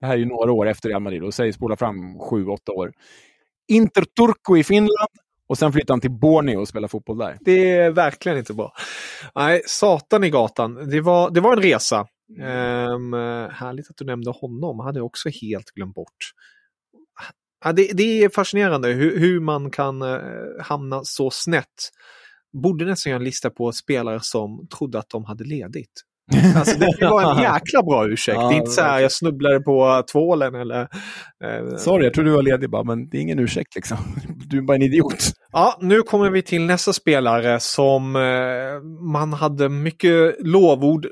Det 0.00 0.06
här 0.06 0.14
är 0.14 0.18
ju 0.18 0.26
några 0.26 0.52
år 0.52 0.68
efter 0.68 0.88
Real 0.88 1.02
Madrid 1.02 1.22
och 1.22 1.34
säg 1.34 1.52
spola 1.52 1.76
fram 1.76 2.18
sju, 2.18 2.46
åtta 2.46 2.72
år. 2.72 2.92
Inter 3.68 4.04
Turku 4.04 4.58
i 4.58 4.64
Finland 4.64 5.08
och 5.46 5.58
sen 5.58 5.72
flyttar 5.72 5.94
han 5.94 6.00
till 6.00 6.10
Borneo 6.10 6.60
och 6.60 6.68
spelar 6.68 6.88
fotboll 6.88 7.18
där. 7.18 7.38
Det 7.40 7.70
är 7.70 7.90
verkligen 7.90 8.38
inte 8.38 8.54
bra. 8.54 8.72
Nej, 9.34 9.62
satan 9.66 10.24
i 10.24 10.30
gatan. 10.30 10.90
Det 10.90 11.00
var, 11.00 11.30
det 11.30 11.40
var 11.40 11.56
en 11.56 11.62
resa. 11.62 12.06
Ehm, 12.40 13.12
härligt 13.52 13.90
att 13.90 13.96
du 13.96 14.04
nämnde 14.04 14.30
honom. 14.30 14.80
Hade 14.80 14.98
jag 14.98 15.06
också 15.06 15.28
helt 15.28 15.70
glömt 15.70 15.94
bort. 15.94 16.32
Ja, 17.64 17.72
det, 17.72 17.90
det 17.92 18.24
är 18.24 18.28
fascinerande 18.28 18.88
hur, 18.88 19.18
hur 19.18 19.40
man 19.40 19.70
kan 19.70 20.02
eh, 20.02 20.18
hamna 20.60 21.00
så 21.04 21.30
snett. 21.30 21.66
Borde 22.62 22.84
nästan 22.84 23.10
göra 23.10 23.18
en 23.20 23.24
lista 23.24 23.50
på 23.50 23.72
spelare 23.72 24.18
som 24.22 24.68
trodde 24.78 24.98
att 24.98 25.10
de 25.10 25.24
hade 25.24 25.44
ledigt. 25.44 26.02
Alltså 26.56 26.78
det, 26.78 26.96
var 27.00 27.36
en 27.36 27.42
jäkla 27.42 27.82
bra 27.82 28.08
ursäkt. 28.08 28.36
Ja, 28.40 28.48
det 28.48 28.54
är 28.54 28.58
inte 28.58 28.70
så 28.70 28.80
här 28.80 29.00
jag 29.00 29.12
snubblade 29.12 29.60
på 29.60 30.04
tvålen 30.12 30.54
eller... 30.54 30.80
eh, 31.44 31.76
Sorry, 31.76 32.04
jag 32.04 32.14
trodde 32.14 32.30
du 32.30 32.34
var 32.34 32.42
ledig 32.42 32.70
bara, 32.70 32.84
men 32.84 33.08
det 33.08 33.16
är 33.16 33.20
ingen 33.20 33.38
ursäkt 33.38 33.74
liksom. 33.74 33.96
Du 34.46 34.58
är 34.58 34.62
bara 34.62 34.74
en 34.74 34.82
idiot. 34.82 35.32
Ja, 35.52 35.78
nu 35.80 36.02
kommer 36.02 36.30
vi 36.30 36.42
till 36.42 36.62
nästa 36.62 36.92
spelare 36.92 37.60
som 37.60 38.16
eh, 38.16 38.82
man 39.12 39.32
hade 39.32 39.68
mycket 39.68 40.36
lovord 40.40 41.06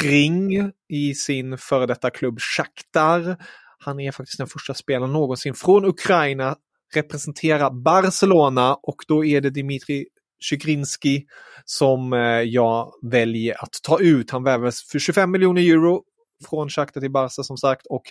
kring 0.00 0.72
i 0.88 1.14
sin 1.14 1.58
före 1.58 1.86
detta 1.86 2.10
klubb 2.10 2.38
Shakhtar. 2.40 3.36
Han 3.84 4.00
är 4.00 4.12
faktiskt 4.12 4.38
den 4.38 4.46
första 4.46 4.74
spelaren 4.74 5.12
någonsin 5.12 5.54
från 5.54 5.84
Ukraina 5.84 6.56
representera 6.94 7.70
Barcelona 7.70 8.74
och 8.74 8.96
då 9.08 9.24
är 9.24 9.40
det 9.40 9.50
Dimitri 9.50 10.06
Chigrinski 10.40 11.24
som 11.64 12.12
eh, 12.12 12.20
jag 12.40 12.92
väljer 13.02 13.62
att 13.62 13.72
ta 13.82 14.00
ut. 14.00 14.30
Han 14.30 14.44
värvades 14.44 14.82
för 14.82 14.98
25 14.98 15.30
miljoner 15.30 15.62
euro 15.62 16.02
från 16.50 16.68
Shakhtar 16.68 17.00
till 17.00 17.10
Barca 17.10 17.42
som 17.42 17.56
sagt 17.56 17.86
och 17.86 18.02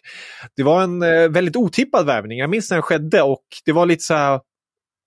det 0.56 0.64
var 0.64 0.82
en 0.84 1.02
eh, 1.02 1.30
väldigt 1.30 1.56
otippad 1.56 2.06
värvning. 2.06 2.38
Jag 2.40 2.50
minns 2.50 2.70
när 2.70 2.78
den 2.78 2.84
skedde 2.84 3.22
och 3.22 3.46
det 3.66 3.72
var 3.72 3.86
lite 3.86 4.04
så 4.04 4.14
här, 4.14 4.40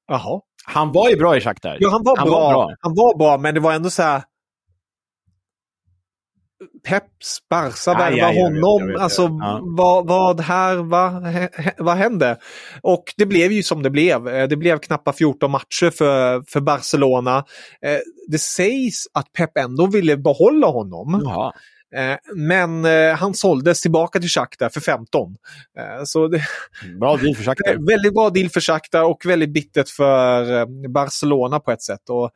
jaha, 0.09 0.41
Han 0.65 0.93
var 0.93 1.11
ju 1.11 1.17
bra 1.17 1.37
i 1.37 1.41
Shakhtar. 1.41 1.77
Ja, 1.81 1.91
han 1.91 2.03
var, 2.05 2.17
Han 2.17 2.29
bra. 2.29 2.41
var 2.41 2.53
bra. 2.53 2.75
Han 2.81 2.95
var 2.95 3.19
bra, 3.19 3.39
men 3.39 3.55
det 3.55 3.61
var 3.61 3.73
ändå 3.73 3.91
så 3.91 4.03
här... 4.03 4.23
Peps, 6.89 7.39
Barca 7.51 7.77
Ja, 7.91 7.99
värva 7.99 8.17
ja, 8.17 8.43
honom. 8.43 8.89
vet, 8.89 8.99
alltså, 9.01 9.23
ja. 9.23 9.61
vad, 9.63 10.07
vad 10.07 10.41
här, 10.41 10.77
vad, 10.77 11.13
hä- 11.27 11.73
vad 11.79 11.97
hände? 11.97 12.37
Och 12.83 13.05
det 13.17 13.27
blev 13.27 13.53
ju 13.53 13.63
som 13.63 13.83
det 13.83 13.91
blev. 13.91 14.29
Eh, 14.29 14.49
Det 14.49 14.57
blev 14.57 14.79
knappt 14.79 15.19
14 15.19 15.51
matcher 15.51 15.91
för, 15.91 16.43
för 16.43 16.61
Barcelona. 16.61 17.45
Eh, 17.83 17.99
Det 18.29 18.39
sägs 18.39 19.05
att 19.15 19.33
Pep 19.33 19.59
ändå 19.59 19.87
ville 19.87 20.17
behålla 20.17 20.67
honom. 20.67 21.23
Jaha. 21.25 21.53
Eh, 21.97 22.17
Men 22.35 22.85
han 23.17 23.35
såldes 23.35 23.81
tillbaka 23.83 24.21
till 24.21 24.29
Shakhtar 24.29 24.69
för 24.69 24.81
15. 24.81 25.37
Eh, 25.79 26.05
Så 26.05 26.29
det, 26.29 26.43
Bra 27.01 27.17
deal 27.17 27.35
för 27.37 27.45
Shakhtar. 27.45 27.75
Väldigt 27.89 28.15
bra 28.15 28.31
deal 28.31 28.49
för 28.49 28.61
Shakhtar 28.61 29.03
och 29.05 29.27
väldigt 29.27 29.53
bittert 29.53 29.89
för 29.89 30.67
Barcelona 30.89 31.61
på 31.61 31.71
ett 31.73 31.83
sätt. 31.83 32.11
Och, 32.11 32.31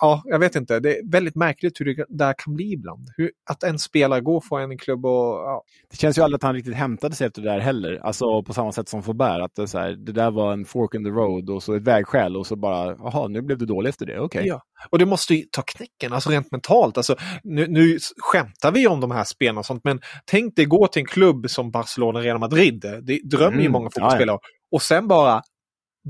ja, 0.00 0.22
jag 0.24 0.38
vet 0.38 0.56
inte, 0.56 0.80
det 0.80 0.98
är 0.98 1.10
väldigt 1.10 1.34
märkligt 1.34 1.80
hur 1.80 1.84
det 1.84 2.04
där 2.08 2.34
kan 2.38 2.54
bli 2.54 2.72
ibland. 2.72 3.08
Hur, 3.16 3.30
att 3.50 3.62
en 3.62 3.78
spelare 3.78 4.20
går 4.20 4.40
från 4.40 4.60
en 4.60 4.78
klubb 4.78 5.06
och... 5.06 5.34
Ja, 5.34 5.62
Det 5.90 5.96
känns 5.96 6.18
ju 6.18 6.22
aldrig 6.22 6.36
att 6.36 6.42
han 6.42 6.54
riktigt 6.54 6.74
hämtade 6.74 7.14
sig 7.14 7.26
efter 7.26 7.42
det 7.42 7.48
där 7.48 7.58
heller. 7.58 8.00
Alltså 8.02 8.42
på 8.42 8.52
samma 8.52 8.72
sätt 8.72 8.88
som 8.88 9.02
Faubert. 9.02 9.40
Att 9.40 9.54
det, 9.54 9.68
så 9.68 9.78
här, 9.78 9.90
det 9.90 10.12
där 10.12 10.30
var 10.30 10.52
en 10.52 10.64
fork 10.64 10.94
in 10.94 11.04
the 11.04 11.10
road 11.10 11.50
och 11.50 11.62
så 11.62 11.74
ett 11.74 11.82
vägskäl 11.82 12.36
och 12.36 12.46
så 12.46 12.56
bara, 12.56 12.96
jaha, 12.98 13.28
nu 13.28 13.42
blev 13.42 13.58
du 13.58 13.66
dålig 13.66 13.88
efter 13.88 14.06
det. 14.06 14.20
Okej. 14.20 14.46
Ja. 14.46 14.62
Och 14.90 14.98
det 14.98 15.06
måste 15.06 15.34
ju 15.34 15.42
ta 15.50 15.62
knäcken, 15.62 16.12
alltså 16.12 16.30
rent 16.30 16.50
mentalt. 16.50 16.96
Alltså, 16.96 17.16
nu, 17.42 17.66
nu 17.66 17.98
skämtar 18.18 18.72
vi 18.72 18.86
om 18.86 19.00
de 19.00 19.10
här 19.10 19.24
spelarna 19.24 19.58
och 19.60 19.66
sånt, 19.66 19.84
men 19.84 20.00
tänk 20.24 20.56
dig 20.56 20.64
gå 20.64 20.86
till 20.86 21.00
en 21.00 21.06
klubb 21.06 21.50
som 21.50 21.70
Barcelona 21.70 22.20
Real 22.20 22.38
Madrid. 22.38 22.84
Det 23.02 23.20
drömmer 23.24 23.56
ju 23.56 23.60
Mm, 23.62 23.72
många 23.72 23.84
ja, 23.84 23.90
fotbollsspelare. 23.90 24.38
Och 24.72 24.82
sen 24.82 25.08
bara 25.08 25.42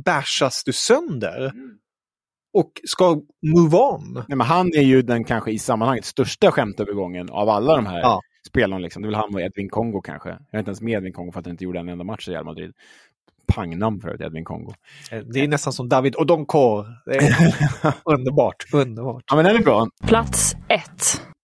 bashas 0.05 0.63
du 0.65 0.73
sönder. 0.73 1.53
Och 2.55 2.73
ska 2.85 3.21
move 3.57 3.77
on. 3.77 4.13
Nej, 4.29 4.39
men 4.39 4.47
han 4.47 4.67
är 4.67 4.83
ju 4.83 5.03
den 5.03 5.25
kanske 5.25 5.51
i 5.51 5.59
sammanhanget 5.59 6.05
största 6.05 6.51
skämtövergången 6.51 7.31
av 7.31 7.49
alla 7.49 7.77
de 7.77 7.87
här. 7.87 8.01
Ja. 8.01 8.21
spelaren. 8.47 8.83
Liksom. 8.83 9.03
Det 9.03 9.07
är 9.07 9.11
väl 9.11 9.21
han 9.21 9.35
och 9.35 9.41
Edwin 9.41 9.69
Kongo 9.69 10.01
kanske. 10.01 10.29
Jag 10.29 10.39
är 10.51 10.59
inte 10.59 10.69
ens 10.69 10.81
med 10.81 10.93
Edwin 10.93 11.13
Kongo 11.13 11.33
för 11.33 11.41
att 11.41 11.47
han 11.47 11.51
inte 11.51 11.65
gjorde 11.65 11.79
en 11.79 11.89
enda 11.89 12.05
match 12.05 12.29
i 12.29 12.31
Real 12.31 12.45
Madrid. 12.45 12.73
Pangnamn 13.47 14.01
för 14.01 14.09
övrigt, 14.09 14.27
Edwin 14.27 14.45
Kongo. 14.45 14.73
Eh, 15.11 15.19
Det 15.19 15.41
är 15.41 15.49
nästan 15.49 15.73
som 15.73 15.89
David 15.89 16.15
är 16.15 16.21
underbart, 18.05 18.57
underbart. 18.73 19.25
Ja, 19.31 19.37
men 19.37 19.45
den 19.45 19.57
är 19.57 19.61
bra. 19.63 19.89
Plats 20.07 20.55
1. 20.69 20.83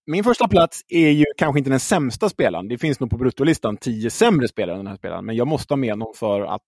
Min 0.06 0.24
första 0.24 0.48
plats 0.48 0.80
är 0.88 1.10
ju 1.10 1.24
kanske 1.36 1.58
inte 1.58 1.70
den 1.70 1.80
sämsta 1.80 2.28
spelaren. 2.28 2.68
Det 2.68 2.78
finns 2.78 3.00
nog 3.00 3.10
på 3.10 3.16
bruttolistan 3.16 3.76
tio 3.76 4.10
sämre 4.10 4.48
spelare 4.48 4.74
än 4.76 4.78
den 4.78 4.86
här 4.86 4.96
spelaren. 4.96 5.26
Men 5.26 5.36
jag 5.36 5.46
måste 5.46 5.72
ha 5.74 5.76
med 5.76 5.90
honom 5.90 6.12
för 6.16 6.40
att 6.40 6.62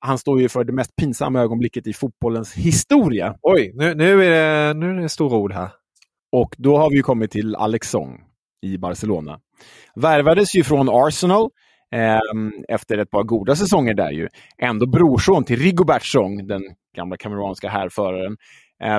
han 0.00 0.18
står 0.18 0.40
ju 0.40 0.48
för 0.48 0.64
det 0.64 0.72
mest 0.72 0.96
pinsamma 0.96 1.40
ögonblicket 1.40 1.86
i 1.86 1.92
fotbollens 1.92 2.54
historia. 2.54 3.34
Oj, 3.42 3.72
nu, 3.74 3.94
nu, 3.94 4.24
är 4.24 4.30
det, 4.30 4.74
nu 4.74 4.90
är 4.90 5.02
det 5.02 5.08
stora 5.08 5.36
ord 5.36 5.52
här. 5.52 5.68
Och 6.32 6.54
då 6.58 6.76
har 6.76 6.90
vi 6.90 7.02
kommit 7.02 7.30
till 7.30 7.56
Alex 7.56 7.90
Song 7.90 8.20
i 8.62 8.78
Barcelona. 8.78 9.40
Värvades 9.94 10.54
ju 10.54 10.64
från 10.64 10.88
Arsenal 10.90 11.50
eh, 11.94 12.20
efter 12.68 12.98
ett 12.98 13.10
par 13.10 13.22
goda 13.22 13.56
säsonger 13.56 13.94
där 13.94 14.10
ju. 14.10 14.28
Ändå 14.62 14.86
brorson 14.86 15.44
till 15.44 15.58
Rigobert 15.58 16.06
Song, 16.06 16.46
den 16.46 16.62
gamla 16.96 17.16
kameranska 17.16 17.68
härföraren. 17.68 18.36
Eh, 18.84 18.98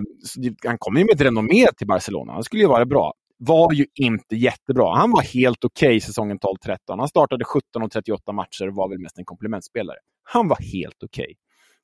han 0.66 0.78
kom 0.78 0.98
ju 0.98 1.06
med 1.06 1.16
ett 1.16 1.22
renommé 1.22 1.68
till 1.78 1.88
Barcelona. 1.88 2.34
Han 2.34 2.44
skulle 2.44 2.62
ju 2.62 2.68
vara 2.68 2.86
bra. 2.86 3.14
Var 3.40 3.74
ju 3.74 3.86
inte 3.96 4.36
jättebra. 4.36 4.96
Han 4.96 5.12
var 5.12 5.22
helt 5.22 5.66
okej 5.66 5.88
okay 5.88 6.00
säsongen 6.00 6.40
12-13. 6.40 6.78
Han 6.88 7.08
startade 7.08 7.46
17 7.46 7.84
och 7.84 7.92
38 7.92 8.32
matcher 8.32 8.68
och 8.68 8.76
var 8.76 8.90
väl 8.90 9.00
mest 9.00 9.18
en 9.18 9.26
komplementspelare. 9.26 9.98
Han 10.24 10.48
var 10.48 10.58
helt 10.58 11.04
okej. 11.04 11.24
Okay. 11.24 11.36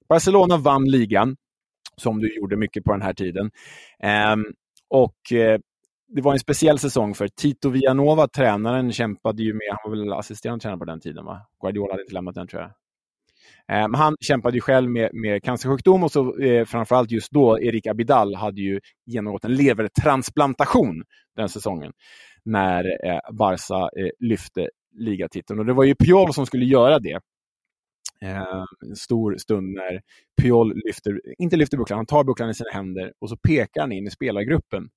Barcelona 0.09 0.57
vann 0.57 0.85
ligan, 0.85 1.35
som 1.97 2.19
du 2.19 2.35
gjorde 2.35 2.57
mycket 2.57 2.83
på 2.83 2.91
den 2.91 3.01
här 3.01 3.13
tiden. 3.13 3.51
Eh, 4.03 4.35
och 4.89 5.31
eh, 5.31 5.59
det 6.07 6.21
var 6.21 6.33
en 6.33 6.39
speciell 6.39 6.79
säsong 6.79 7.15
för 7.15 7.27
Tito 7.27 7.69
Villanova, 7.69 8.27
tränaren, 8.27 8.91
kämpade 8.91 9.43
ju 9.43 9.53
med, 9.53 9.67
han 9.69 9.91
var 9.91 9.97
väl 9.97 10.13
assisterande 10.13 10.61
tränare 10.61 10.79
på 10.79 10.85
den 10.85 10.99
tiden, 10.99 11.25
va? 11.25 11.41
Guardiola 11.61 11.93
hade 11.93 12.03
inte 12.03 12.13
lämnat 12.13 12.35
den 12.35 12.47
tror 12.47 12.61
jag. 12.61 12.71
Eh, 13.71 13.87
men 13.87 13.95
han 13.95 14.15
kämpade 14.21 14.57
ju 14.57 14.61
själv 14.61 14.89
med, 14.89 15.09
med 15.13 15.43
cancersjukdom 15.43 16.03
och 16.03 16.11
så 16.11 16.39
eh, 16.39 16.65
framförallt 16.65 17.11
just 17.11 17.31
då, 17.31 17.59
Erik 17.59 17.87
Abidal 17.87 18.35
hade 18.35 18.61
ju 18.61 18.79
genomgått 19.05 19.45
en 19.45 19.55
levertransplantation 19.55 21.03
den 21.35 21.49
säsongen 21.49 21.91
när 22.45 23.07
eh, 23.07 23.19
Barca 23.31 23.89
eh, 23.99 24.09
lyfte 24.19 24.69
ligatiteln. 24.97 25.59
Och 25.59 25.65
det 25.65 25.73
var 25.73 25.83
ju 25.83 25.95
Piol 25.95 26.33
som 26.33 26.45
skulle 26.45 26.65
göra 26.65 26.99
det. 26.99 27.19
Eh, 28.21 28.63
en 28.89 28.95
stor 28.95 29.37
stund 29.37 29.73
när 29.73 30.01
Piol 30.41 30.73
lyfter, 30.85 31.21
inte 31.37 31.55
lyfter 31.55 31.77
bucklan, 31.77 31.97
han 31.97 32.05
tar 32.05 32.23
bucklan 32.23 32.49
i 32.49 32.53
sina 32.53 32.69
händer 32.71 33.13
och 33.19 33.29
så 33.29 33.37
pekar 33.37 33.81
han 33.81 33.91
in 33.91 34.07
i 34.07 34.11
spelargruppen 34.11 34.89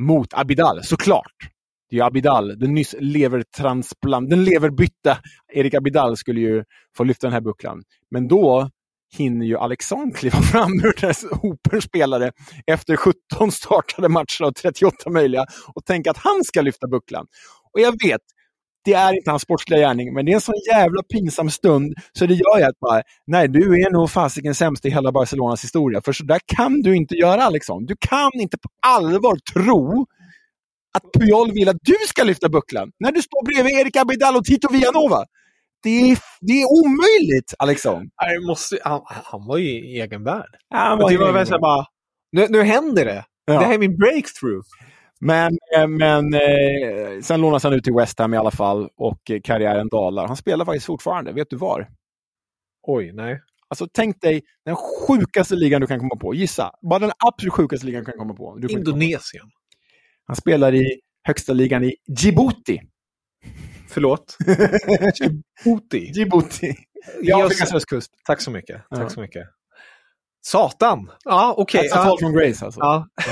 mot 0.00 0.34
Abidal, 0.34 0.82
såklart. 0.82 1.36
Det 1.92 1.96
är 1.96 1.98
ju 1.98 2.06
Abidal, 2.06 2.58
den 2.58 2.74
nyss 2.74 2.94
levertransplant, 2.98 4.30
den 4.30 4.44
leverbytta 4.44 5.18
Erik 5.52 5.74
Abidal 5.74 6.16
skulle 6.16 6.40
ju 6.40 6.64
få 6.96 7.04
lyfta 7.04 7.26
den 7.26 7.34
här 7.34 7.40
bucklan. 7.40 7.82
Men 8.10 8.28
då 8.28 8.70
hinner 9.16 9.46
ju 9.46 9.58
Alexander 9.58 10.16
kliva 10.16 10.42
fram 10.42 10.72
ur 10.72 11.00
den 11.00 11.14
här 11.72 11.80
spelare 11.80 12.32
efter 12.66 12.96
17 12.96 13.52
startade 13.52 14.08
matcher 14.08 14.44
av 14.44 14.52
38 14.52 15.10
möjliga 15.10 15.46
och 15.74 15.84
tänka 15.84 16.10
att 16.10 16.16
han 16.16 16.44
ska 16.44 16.60
lyfta 16.60 16.88
bucklan. 16.88 17.26
Och 17.72 17.80
jag 17.80 17.92
vet, 17.92 18.20
det 18.84 18.92
är 18.92 19.16
inte 19.16 19.30
hans 19.30 19.42
sportsliga 19.42 19.80
gärning, 19.80 20.14
men 20.14 20.24
det 20.24 20.32
är 20.32 20.34
en 20.34 20.40
sån 20.40 20.54
jävla 20.70 21.02
pinsam 21.02 21.50
stund 21.50 21.94
så 22.12 22.26
det 22.26 22.34
gör 22.34 22.58
jag 22.58 22.68
att 22.68 22.80
bara, 22.80 23.02
nej 23.26 23.48
du 23.48 23.82
är 23.82 23.90
nog 23.90 24.10
fasiken 24.10 24.54
sämst 24.54 24.86
i 24.86 24.90
hela 24.90 25.12
Barcelonas 25.12 25.64
historia, 25.64 26.00
för 26.04 26.12
så 26.12 26.24
där 26.24 26.40
kan 26.46 26.80
du 26.82 26.96
inte 26.96 27.14
göra 27.14 27.42
Alexander. 27.42 27.88
Du 27.88 27.96
kan 28.08 28.30
inte 28.34 28.58
på 28.58 28.68
allvar 28.86 29.36
tro 29.54 30.06
att 30.98 31.12
Puyol 31.12 31.52
vill 31.52 31.68
att 31.68 31.76
du 31.82 31.94
ska 32.08 32.24
lyfta 32.24 32.48
bucklan 32.48 32.92
när 33.00 33.12
du 33.12 33.22
står 33.22 33.46
bredvid 33.46 33.74
Erik 33.74 33.96
Abidal 33.96 34.36
och 34.36 34.44
Tito 34.44 34.72
Villanova. 34.72 35.24
Det 35.82 36.10
är, 36.10 36.18
det 36.40 36.52
är 36.52 36.66
omöjligt, 36.66 37.54
måste, 38.48 38.78
han, 38.84 39.00
han 39.04 39.46
var 39.46 39.58
ju 39.58 39.68
i 39.68 40.00
egen 40.00 40.24
värld. 40.24 40.56
Ja, 40.68 40.78
han 40.78 40.98
det 40.98 41.14
i 41.14 41.16
var 41.16 41.32
väl 41.32 41.60
bara, 41.60 41.86
nu, 42.32 42.46
nu 42.50 42.62
händer 42.62 43.04
det. 43.04 43.24
Ja. 43.44 43.52
Det 43.52 43.64
här 43.64 43.74
är 43.74 43.78
min 43.78 43.96
breakthrough. 43.96 44.66
Men, 45.20 45.58
eh, 45.76 45.88
men 45.88 46.34
eh, 46.34 47.20
sen 47.22 47.40
lånas 47.40 47.64
han 47.64 47.72
ut 47.72 47.84
till 47.84 47.94
West 47.94 48.18
Ham 48.18 48.34
i 48.34 48.36
alla 48.36 48.50
fall 48.50 48.88
och 48.96 49.30
eh, 49.30 49.40
karriären 49.44 49.88
dalar. 49.88 50.26
Han 50.26 50.36
spelar 50.36 50.64
faktiskt 50.64 50.86
fortfarande. 50.86 51.32
Vet 51.32 51.50
du 51.50 51.56
var? 51.56 51.88
Oj, 52.86 53.12
nej. 53.12 53.40
Alltså 53.68 53.88
tänk 53.92 54.20
dig 54.20 54.42
den 54.64 54.76
sjukaste 54.76 55.54
ligan 55.54 55.80
du 55.80 55.86
kan 55.86 55.98
komma 55.98 56.16
på. 56.16 56.34
Gissa. 56.34 56.70
Bara 56.90 56.98
den 56.98 57.12
absolut 57.26 57.52
sjukaste 57.52 57.86
ligan 57.86 58.04
du 58.04 58.10
kan 58.10 58.18
komma 58.18 58.34
på. 58.34 58.58
Indonesien. 58.68 59.50
Han 60.26 60.36
spelar 60.36 60.74
i 60.74 61.00
högsta 61.22 61.52
ligan 61.52 61.84
i 61.84 61.94
Djibouti. 62.18 62.80
Förlåt? 63.88 64.36
Djibouti. 65.20 66.12
Djibouti. 66.14 66.74
Afrikas 67.34 67.74
östkust. 67.74 68.10
Tack 68.26 68.40
så 68.40 68.50
mycket. 68.50 68.82
Ja. 68.90 68.96
Tack 68.96 69.12
så 69.12 69.20
mycket. 69.20 69.46
Satan! 70.46 71.10
Ja, 71.24 71.54
okej. 71.56 71.80
That's 71.88 71.92
a 71.98 72.02
fall 72.04 72.16
Ja. 72.20 72.26
from 72.26 72.32
grace 72.32 72.64
alltså. 72.64 72.80
Ja. 72.80 73.08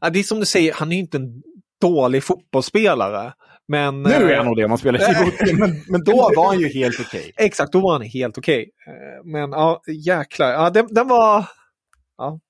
Ja, 0.00 0.10
det 0.10 0.18
är 0.18 0.22
som 0.22 0.40
du 0.40 0.46
säger, 0.46 0.72
han 0.72 0.92
är 0.92 0.96
ju 0.96 1.00
inte 1.02 1.16
en 1.16 1.42
dålig 1.80 2.24
fotbollsspelare. 2.24 3.32
Men, 3.68 4.02
Nu 4.02 4.10
är 4.10 4.30
eh, 4.30 4.36
han 4.36 4.46
nog 4.46 4.56
det 4.56 4.64
om 4.64 4.68
man 4.70 4.78
spelar 4.78 4.98
Djibouti, 5.08 5.52
men, 5.58 5.84
men 5.88 6.04
då 6.04 6.16
var 6.36 6.46
han 6.46 6.60
ju 6.60 6.68
helt 6.68 7.00
okej. 7.00 7.32
Exakt, 7.36 7.72
då 7.72 7.80
var 7.80 7.92
han 7.92 8.02
helt 8.02 8.38
okej. 8.38 8.70
Eh, 8.86 9.24
Men 9.24 9.50
ja, 9.50 9.82
jäklar. 10.06 10.52
Ja, 10.52 10.70
den, 10.70 10.86
den 10.94 11.08
var... 11.08 11.44
Ja. 12.18 12.40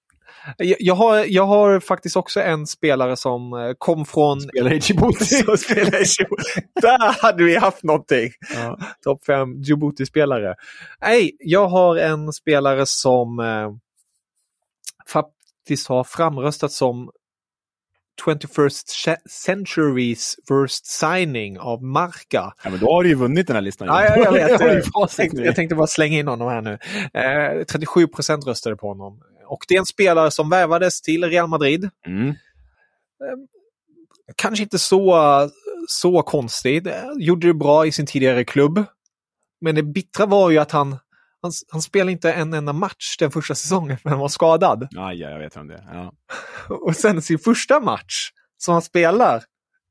Jag, 0.56 0.76
jag, 0.80 0.94
har, 0.94 1.24
jag 1.28 1.46
har 1.46 1.80
faktiskt 1.80 2.16
också 2.16 2.40
en 2.40 2.66
spelare 2.66 3.16
som 3.16 3.52
eh, 3.52 3.72
kom 3.78 4.04
från... 4.04 4.40
Spelar 4.40 4.72
i 4.72 4.78
Djibouti. 4.78 5.24
som 5.24 5.56
spelar 5.56 6.02
i 6.02 6.04
Djibouti. 6.04 6.60
Där 6.82 7.22
hade 7.22 7.44
vi 7.44 7.56
haft 7.56 7.82
någonting! 7.82 8.30
Ja. 8.54 8.78
Topp 9.04 9.24
fem 9.24 9.62
Djibouti-spelare. 9.62 10.54
Nej, 11.00 11.36
jag 11.38 11.68
har 11.68 11.96
en 11.96 12.32
spelare 12.32 12.86
som 12.86 13.38
eh, 13.38 13.70
faktiskt 15.06 15.88
har 15.88 16.04
framröstat 16.04 16.72
som 16.72 17.10
21st 18.26 19.16
century's 19.46 20.34
first 20.48 20.86
signing 20.86 21.58
av 21.58 21.82
Marca. 21.82 22.52
ja, 22.64 22.70
men 22.70 22.80
då 22.80 22.86
har 22.86 23.02
du 23.02 23.08
ju 23.08 23.14
vunnit 23.14 23.46
den 23.46 23.56
här 23.56 23.62
listan. 23.62 23.88
Ja, 23.88 24.04
ja, 24.04 24.16
jag 24.16 24.32
vet. 24.58 24.86
Jag, 24.94 25.10
tänkte, 25.10 25.42
jag 25.42 25.56
tänkte 25.56 25.74
bara 25.74 25.86
slänga 25.86 26.18
in 26.18 26.28
honom 26.28 26.48
här 26.48 26.60
nu. 26.60 26.78
Eh, 27.60 27.64
37 27.64 28.06
procent 28.06 28.46
röstade 28.46 28.76
på 28.76 28.88
honom. 28.88 29.20
Och 29.50 29.64
det 29.68 29.74
är 29.74 29.78
en 29.78 29.86
spelare 29.86 30.30
som 30.30 30.50
värvades 30.50 31.02
till 31.02 31.24
Real 31.24 31.48
Madrid. 31.48 31.90
Mm. 32.06 32.34
Kanske 34.36 34.62
inte 34.62 34.78
så, 34.78 35.18
så 35.88 36.22
konstigt. 36.22 36.86
Eh, 36.86 36.92
Gjorde 37.18 37.46
det 37.46 37.54
bra 37.54 37.86
i 37.86 37.92
sin 37.92 38.06
tidigare 38.06 38.44
klubb. 38.44 38.84
Men 39.60 39.74
det 39.74 39.82
bittra 39.82 40.26
var 40.26 40.50
ju 40.50 40.58
att 40.58 40.70
han, 40.70 40.98
han, 41.42 41.52
han 41.72 41.82
spelade 41.82 42.12
inte 42.12 42.32
en 42.32 42.54
enda 42.54 42.72
match 42.72 43.16
den 43.18 43.30
första 43.30 43.54
säsongen 43.54 43.98
för 43.98 44.10
han 44.10 44.18
var 44.18 44.28
skadad. 44.28 44.88
Ja, 44.90 45.12
jag 45.12 45.38
vet 45.38 45.56
om 45.56 45.68
det. 45.68 45.84
Ja. 45.92 46.12
Och 46.74 46.96
sen 46.96 47.22
sin 47.22 47.38
första 47.38 47.80
match 47.80 48.30
som 48.58 48.72
han 48.72 48.82
spelar 48.82 49.42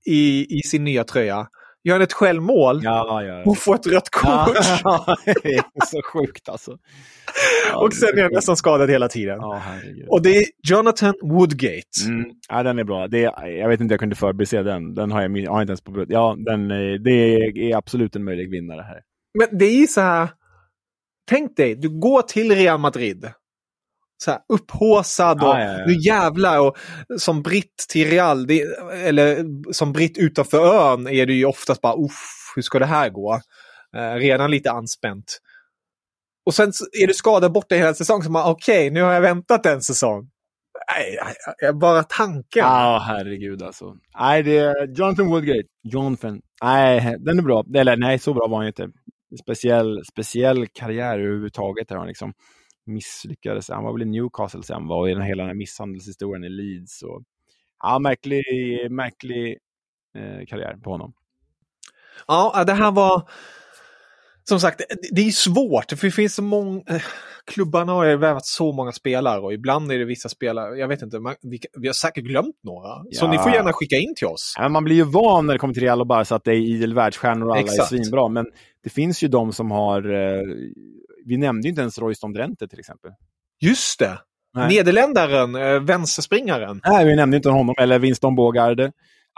i, 0.05 0.57
i 0.59 0.61
sin 0.61 0.83
nya 0.83 1.03
tröja 1.03 1.47
gör 1.83 1.93
han 1.95 2.01
ett 2.01 2.13
självmål 2.13 2.79
Ja, 2.83 3.23
ja. 3.23 3.43
och 3.45 3.57
får 3.57 3.75
ett 3.75 3.87
rött 3.87 4.09
kort. 4.09 4.57
Ja, 4.83 5.15
det 5.25 5.55
är 5.55 5.85
så 5.85 6.01
sjukt 6.13 6.49
alltså. 6.49 6.77
Ja, 7.71 7.77
och 7.85 7.93
sen 7.93 8.17
är 8.17 8.21
han 8.23 8.31
nästan 8.33 8.57
skadad 8.57 8.89
hela 8.89 9.07
tiden. 9.07 9.37
Ja. 9.41 9.61
Och 10.07 10.21
det 10.21 10.37
är 10.37 10.43
Jonathan 10.69 11.13
Woodgate. 11.21 12.05
Mm. 12.07 12.25
Ja, 12.49 12.63
den 12.63 12.79
är 12.79 12.83
bra. 12.83 13.07
Det 13.07 13.23
är, 13.23 13.45
jag 13.47 13.69
vet 13.69 13.81
inte, 13.81 13.93
jag 13.93 13.99
kunde 13.99 14.15
förbise 14.15 14.63
den. 14.63 14.93
Den 14.93 15.11
har 15.11 15.21
jag, 15.21 15.37
jag 15.37 15.51
har 15.51 15.61
inte 15.61 15.71
ens 15.71 15.81
på. 15.81 16.05
Ja, 16.07 16.35
den, 16.39 16.67
det 17.03 17.35
är 17.71 17.77
absolut 17.77 18.15
en 18.15 18.23
möjlig 18.23 18.51
vinnare 18.51 18.81
här. 18.81 19.01
Men 19.39 19.57
det 19.59 19.65
är 19.65 19.87
så 19.87 20.01
här. 20.01 20.29
Tänk 21.29 21.57
dig, 21.57 21.75
du 21.75 21.89
går 21.99 22.21
till 22.21 22.55
Real 22.55 22.79
Madrid. 22.79 23.31
Så 24.23 24.31
här, 24.31 24.39
upphåsad 24.53 25.43
och 25.43 25.49
Ja, 25.49 25.59
ja, 25.63 25.79
ja. 25.79 25.85
nu 25.85 25.93
jävlar. 25.93 26.59
Och 26.59 26.77
som 27.17 27.41
britt 27.41 27.85
till 27.89 28.09
Real, 28.09 28.47
det, 28.47 28.61
eller 29.05 29.45
som 29.73 29.91
britt 29.93 30.17
utanför 30.17 30.91
ön 30.91 31.07
är 31.07 31.25
det 31.25 31.33
ju 31.33 31.45
oftast 31.45 31.81
bara 31.81 31.93
uff, 32.05 32.53
hur 32.55 32.61
ska 32.61 32.79
det 32.79 32.85
här 32.85 33.09
gå? 33.09 33.39
Eh, 33.95 34.13
redan 34.13 34.51
lite 34.51 34.71
anspänt. 34.71 35.39
Och 36.45 36.53
sen 36.53 36.71
är 37.03 37.07
du 37.07 37.13
skadad 37.13 37.51
borta 37.51 37.75
hela 37.75 37.93
säsongen. 37.93 38.23
Så 38.23 38.31
man, 38.31 38.51
okej, 38.51 38.89
nu 38.89 39.01
har 39.01 39.13
jag 39.13 39.21
väntat 39.21 39.65
en 39.65 39.81
säsong. 39.81 40.29
Nej, 40.93 41.73
bara 41.73 42.03
tanken. 42.03 42.63
Ja, 42.65 43.03
herregud 43.07 43.63
alltså. 43.63 43.95
Nej, 44.19 44.43
det 44.43 44.57
är 44.57 44.87
Jonathan 44.97 45.27
Woodgate. 45.27 45.67
Jonathan. 45.83 46.41
Nej, 46.63 47.15
den 47.19 47.39
är 47.39 47.43
bra. 47.43 47.63
Eller 47.75 47.97
nej, 47.97 48.19
så 48.19 48.33
bra 48.33 48.47
var 48.47 48.57
han 48.57 48.65
ju 48.65 48.67
inte. 48.67 48.87
Speciell, 49.43 50.01
speciell 50.11 50.67
karriär 50.67 51.19
överhuvudtaget. 51.19 51.87
Där 51.89 51.95
han 51.95 52.07
liksom 52.07 52.33
misslyckades. 52.89 53.69
Han 53.69 53.83
var 53.83 53.93
väl 53.93 54.01
i 54.01 54.05
Newcastle 54.05 54.63
sen 54.63 54.87
var 54.87 54.97
och 54.99 55.09
i 55.09 55.13
den 55.13 55.21
hela 55.23 55.43
den 55.43 55.49
här 55.49 55.55
misshandelshistorien 55.55 56.43
i 56.43 56.49
Leeds. 56.49 57.01
Och, 57.03 57.23
ja, 57.83 57.99
märklig, 57.99 58.43
märklig 58.91 59.57
eh, 60.15 60.45
karriär 60.47 60.77
på 60.83 60.89
honom. 60.91 61.13
Ja, 62.27 62.63
det 62.67 62.73
här 62.73 62.91
var 62.91 63.29
som 64.43 64.59
sagt, 64.59 64.81
det 65.11 65.21
är 65.21 65.31
svårt 65.31 65.85
för 65.89 66.07
det 66.07 66.11
finns 66.11 66.35
så 66.35 66.41
många... 66.43 66.81
eh, 66.89 67.01
Klubbarna 67.45 67.91
har 67.93 68.05
ju 68.05 68.17
värvat 68.17 68.45
så 68.45 68.71
många 68.71 68.91
spelare 68.91 69.39
och 69.39 69.53
ibland 69.53 69.91
är 69.91 69.99
det 69.99 70.05
vissa 70.05 70.29
spelare, 70.29 70.77
jag 70.77 70.87
vet 70.87 71.01
inte, 71.01 71.19
man, 71.19 71.35
vi, 71.41 71.59
vi 71.79 71.87
har 71.87 71.93
säkert 71.93 72.23
glömt 72.23 72.55
några. 72.63 72.95
Så 73.11 73.25
Ja. 73.25 73.31
ni 73.31 73.37
får 73.37 73.51
gärna 73.51 73.73
skicka 73.73 73.95
in 73.95 74.15
till 74.15 74.27
oss. 74.27 74.53
Ja, 74.57 74.69
Man 74.69 74.83
blir 74.83 74.95
ju 74.95 75.03
van 75.03 75.45
när 75.45 75.53
det 75.53 75.59
kommer 75.59 75.73
till 75.73 75.83
Real 75.83 76.01
och 76.01 76.07
Barca 76.07 76.35
att 76.35 76.43
det 76.43 76.51
är 76.51 76.55
idel 76.55 76.93
världsstjärnor 76.93 77.45
och 77.47 77.51
alla 77.53 77.61
Exakt. 77.61 77.91
är 77.91 77.97
svinbra. 77.97 78.27
Men 78.27 78.45
det 78.83 78.89
finns 78.89 79.23
ju 79.23 79.27
de 79.27 79.53
som 79.53 79.71
har... 79.71 80.13
Eh, 80.13 80.41
vi 81.29 81.37
nämnde 81.37 81.67
ju 81.67 81.69
inte 81.69 81.81
ens 81.81 81.97
Royston 81.97 82.33
Drenthe 82.33 82.67
till 82.67 82.79
exempel. 82.79 83.11
Just 83.61 83.99
det! 83.99 84.19
Nej. 84.53 84.67
Nederländaren, 84.67 85.55
eh, 85.55 85.79
vänsterspringaren. 85.79 86.81
Nej, 86.85 87.05
vi 87.05 87.15
nämnde 87.15 87.37
inte 87.37 87.49
honom. 87.49 87.75
Eller 87.79 87.99
Winston 87.99 88.35
Bågarde. 88.35 88.91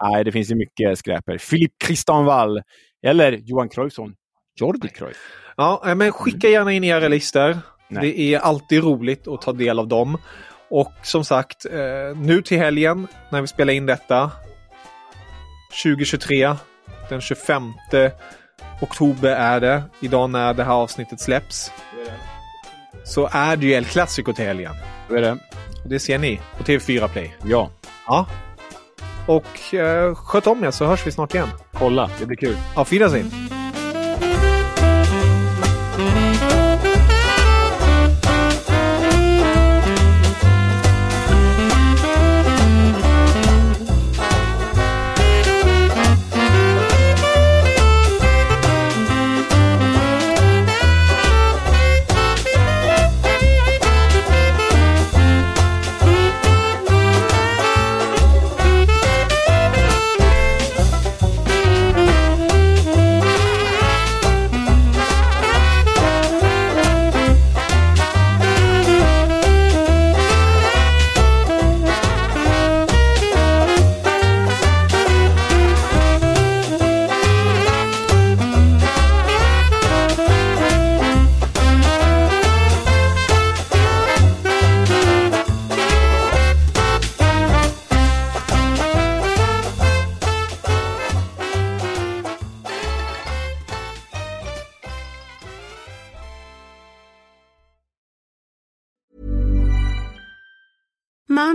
Nej, 0.04 0.24
det 0.24 0.32
finns 0.32 0.52
ju 0.52 0.56
mycket 0.56 0.98
skräper. 0.98 1.38
Philippe 1.38 1.86
Christian 1.86 2.26
Wall. 2.26 2.62
Eller 3.06 3.32
Johan 3.32 3.70
Cruyffsson. 3.70 4.14
Jordi 4.60 4.88
Cruyff. 4.88 5.18
Ja, 5.58 5.84
eh, 5.88 5.96
men 5.96 6.12
skicka 6.12 6.48
gärna 6.48 6.72
in 6.72 6.84
era 6.84 7.08
listor. 7.08 7.58
Nej. 7.88 8.12
Det 8.12 8.20
är 8.20 8.40
alltid 8.40 8.84
roligt 8.84 9.28
att 9.28 9.42
ta 9.42 9.54
del 9.54 9.80
av 9.80 9.88
dem. 9.88 10.18
Och 10.70 10.94
som 11.04 11.26
sagt, 11.26 11.66
eh, 11.66 12.18
nu 12.18 12.42
till 12.42 12.58
helgen 12.58 13.08
när 13.32 13.42
vi 13.42 13.48
spelar 13.48 13.74
in 13.74 13.86
detta. 13.86 14.32
2023. 15.84 16.56
Den 17.10 17.22
25 17.22 17.74
oktober 18.82 19.30
är 19.30 19.60
det. 19.60 19.84
Idag 20.00 20.30
när 20.30 20.54
det 20.54 20.64
här 20.64 20.74
avsnittet 20.74 21.20
släpps. 21.22 21.72
Så 23.04 23.30
är 23.32 23.56
det 23.56 23.66
ju 23.66 23.74
El 23.74 23.86
Clasico 23.86 24.34
till 24.34 24.46
helgen. 24.46 24.74
Då 25.10 25.16
är 25.16 25.22
det. 25.22 25.32
Och 25.84 25.90
det 25.90 26.00
ser 26.00 26.18
ni 26.18 26.40
på 26.58 26.64
TV4 26.64 27.08
Play. 27.08 27.36
Ja, 27.44 27.70
Ja. 28.08 28.26
Och 29.28 29.74
eh, 29.74 30.16
sköt 30.16 30.48
om 30.48 30.64
er 30.64 30.72
så 30.72 30.86
hörs 30.86 31.08
vi 31.08 31.12
snart 31.12 31.34
igen. 31.36 31.50
kolla. 31.74 32.10
Det 32.20 32.26
blir 32.26 32.38
kul. 32.38 32.58
Auf 32.76 32.92
Wiedersehen! 32.92 33.61